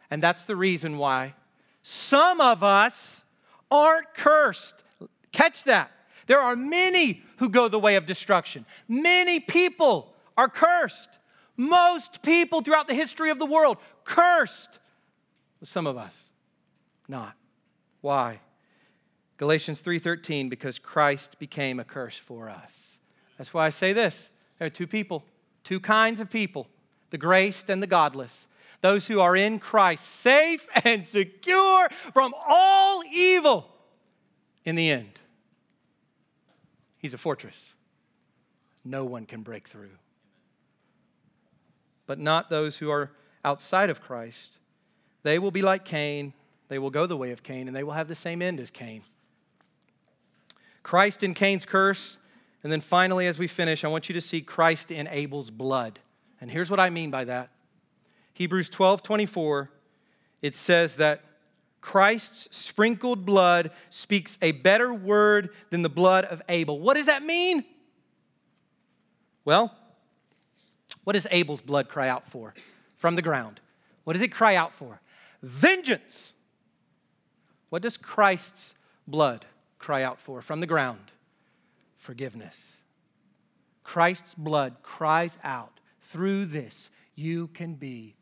[0.09, 1.35] And that's the reason why
[1.81, 3.23] some of us
[3.69, 4.83] aren't cursed.
[5.31, 5.91] Catch that.
[6.25, 8.65] There are many who go the way of destruction.
[8.87, 11.09] Many people are cursed.
[11.55, 14.79] Most people throughout the history of the world cursed
[15.63, 16.29] some of us,
[17.07, 17.35] not.
[18.01, 18.41] Why?
[19.37, 22.99] Galatians 3:13 because Christ became a curse for us.
[23.37, 24.31] That's why I say this.
[24.57, 25.23] There are two people,
[25.63, 26.67] two kinds of people,
[27.11, 28.47] the graced and the godless.
[28.81, 33.69] Those who are in Christ, safe and secure from all evil
[34.65, 35.19] in the end.
[36.97, 37.73] He's a fortress.
[38.83, 39.91] No one can break through.
[42.05, 43.11] But not those who are
[43.43, 44.57] outside of Christ.
[45.27, 46.31] They will be like Cain.
[46.69, 48.71] They will go the way of Cain, and they will have the same end as
[48.71, 49.01] Cain.
[50.83, 52.17] Christ in Cain's curse.
[52.63, 55.99] And then finally, as we finish, I want you to see Christ in Abel's blood.
[56.39, 57.49] And here's what I mean by that
[58.35, 59.69] Hebrews 12 24,
[60.41, 61.25] it says that
[61.81, 66.79] Christ's sprinkled blood speaks a better word than the blood of Abel.
[66.79, 67.65] What does that mean?
[69.43, 69.75] Well,
[71.03, 72.53] what does Abel's blood cry out for
[72.95, 73.59] from the ground?
[74.05, 75.01] What does it cry out for?
[75.41, 76.33] Vengeance.
[77.69, 78.73] What does Christ's
[79.07, 79.45] blood
[79.77, 81.11] cry out for from the ground?
[81.97, 82.77] Forgiveness.
[83.83, 88.15] Christ's blood cries out through this, you can be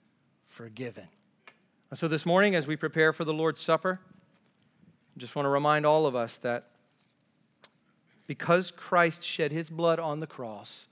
[0.47, 1.07] forgiven.
[1.91, 3.99] And So, this morning, as we prepare for the Lord's Supper,
[5.15, 6.69] I just want to remind all of us that
[8.27, 10.87] because Christ shed his blood on the cross,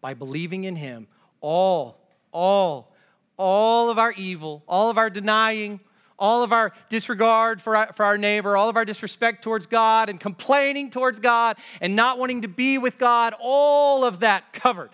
[0.00, 1.08] by believing in him,
[1.40, 2.00] all,
[2.32, 2.94] all,
[3.38, 5.80] all of our evil, all of our denying,
[6.18, 10.10] all of our disregard for our, for our neighbor, all of our disrespect towards God,
[10.10, 14.90] and complaining towards God, and not wanting to be with God, all of that covered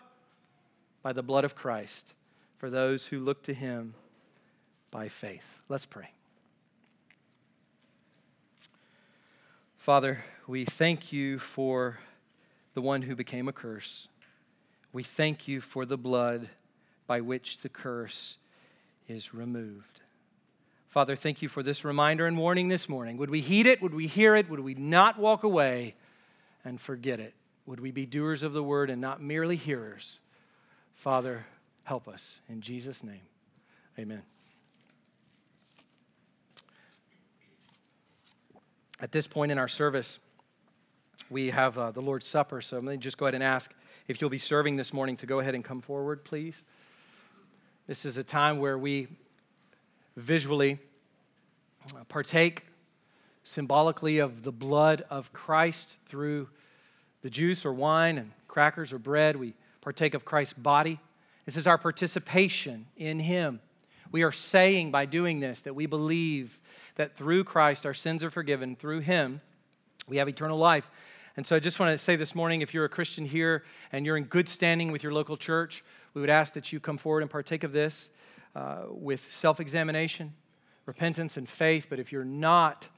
[1.02, 2.12] by the blood of Christ
[2.58, 3.94] for those who look to him
[4.90, 5.60] by faith.
[5.68, 6.10] Let's pray.
[9.78, 11.98] Father, we thank you for
[12.74, 14.08] the one who became a curse.
[14.92, 16.48] We thank you for the blood
[17.06, 18.38] by which the curse
[19.08, 20.00] is removed.
[20.88, 23.16] Father, thank you for this reminder and warning this morning.
[23.16, 23.82] Would we heed it?
[23.82, 24.48] Would we hear it?
[24.48, 25.96] Would we not walk away
[26.64, 27.34] and forget it?
[27.66, 30.20] Would we be doers of the word and not merely hearers?
[30.94, 31.46] Father,
[31.82, 32.40] help us.
[32.48, 33.22] In Jesus' name,
[33.98, 34.22] amen.
[39.00, 40.20] At this point in our service,
[41.28, 43.74] we have uh, the Lord's Supper, so let me just go ahead and ask
[44.06, 46.62] if you'll be serving this morning to go ahead and come forward, please.
[47.86, 49.08] This is a time where we
[50.16, 50.78] visually
[52.08, 52.64] partake
[53.42, 56.48] symbolically of the blood of Christ through
[57.20, 59.36] the juice or wine and crackers or bread.
[59.36, 60.98] We partake of Christ's body.
[61.44, 63.60] This is our participation in Him.
[64.10, 66.58] We are saying by doing this that we believe
[66.94, 69.42] that through Christ our sins are forgiven, through Him
[70.08, 70.88] we have eternal life.
[71.36, 73.62] And so I just want to say this morning if you're a Christian here
[73.92, 75.84] and you're in good standing with your local church,
[76.14, 78.10] we would ask that you come forward and partake of this
[78.54, 80.32] uh, with self examination,
[80.86, 81.88] repentance, and faith.
[81.90, 82.88] But if you're not,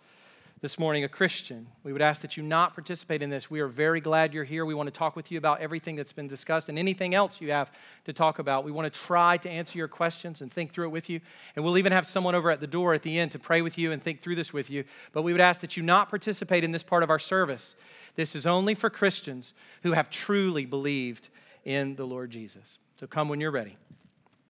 [0.63, 3.51] this morning a Christian, we would ask that you not participate in this.
[3.51, 4.65] We are very glad you're here.
[4.65, 7.51] We want to talk with you about everything that's been discussed and anything else you
[7.51, 7.71] have
[8.07, 8.65] to talk about.
[8.65, 11.21] We want to try to answer your questions and think through it with you.
[11.55, 13.77] And we'll even have someone over at the door at the end to pray with
[13.77, 14.85] you and think through this with you.
[15.13, 17.77] But we would ask that you not participate in this part of our service.
[18.15, 19.53] This is only for Christians
[19.83, 21.29] who have truly believed
[21.67, 22.79] in the Lord Jesus.
[22.99, 23.77] So come when you're ready.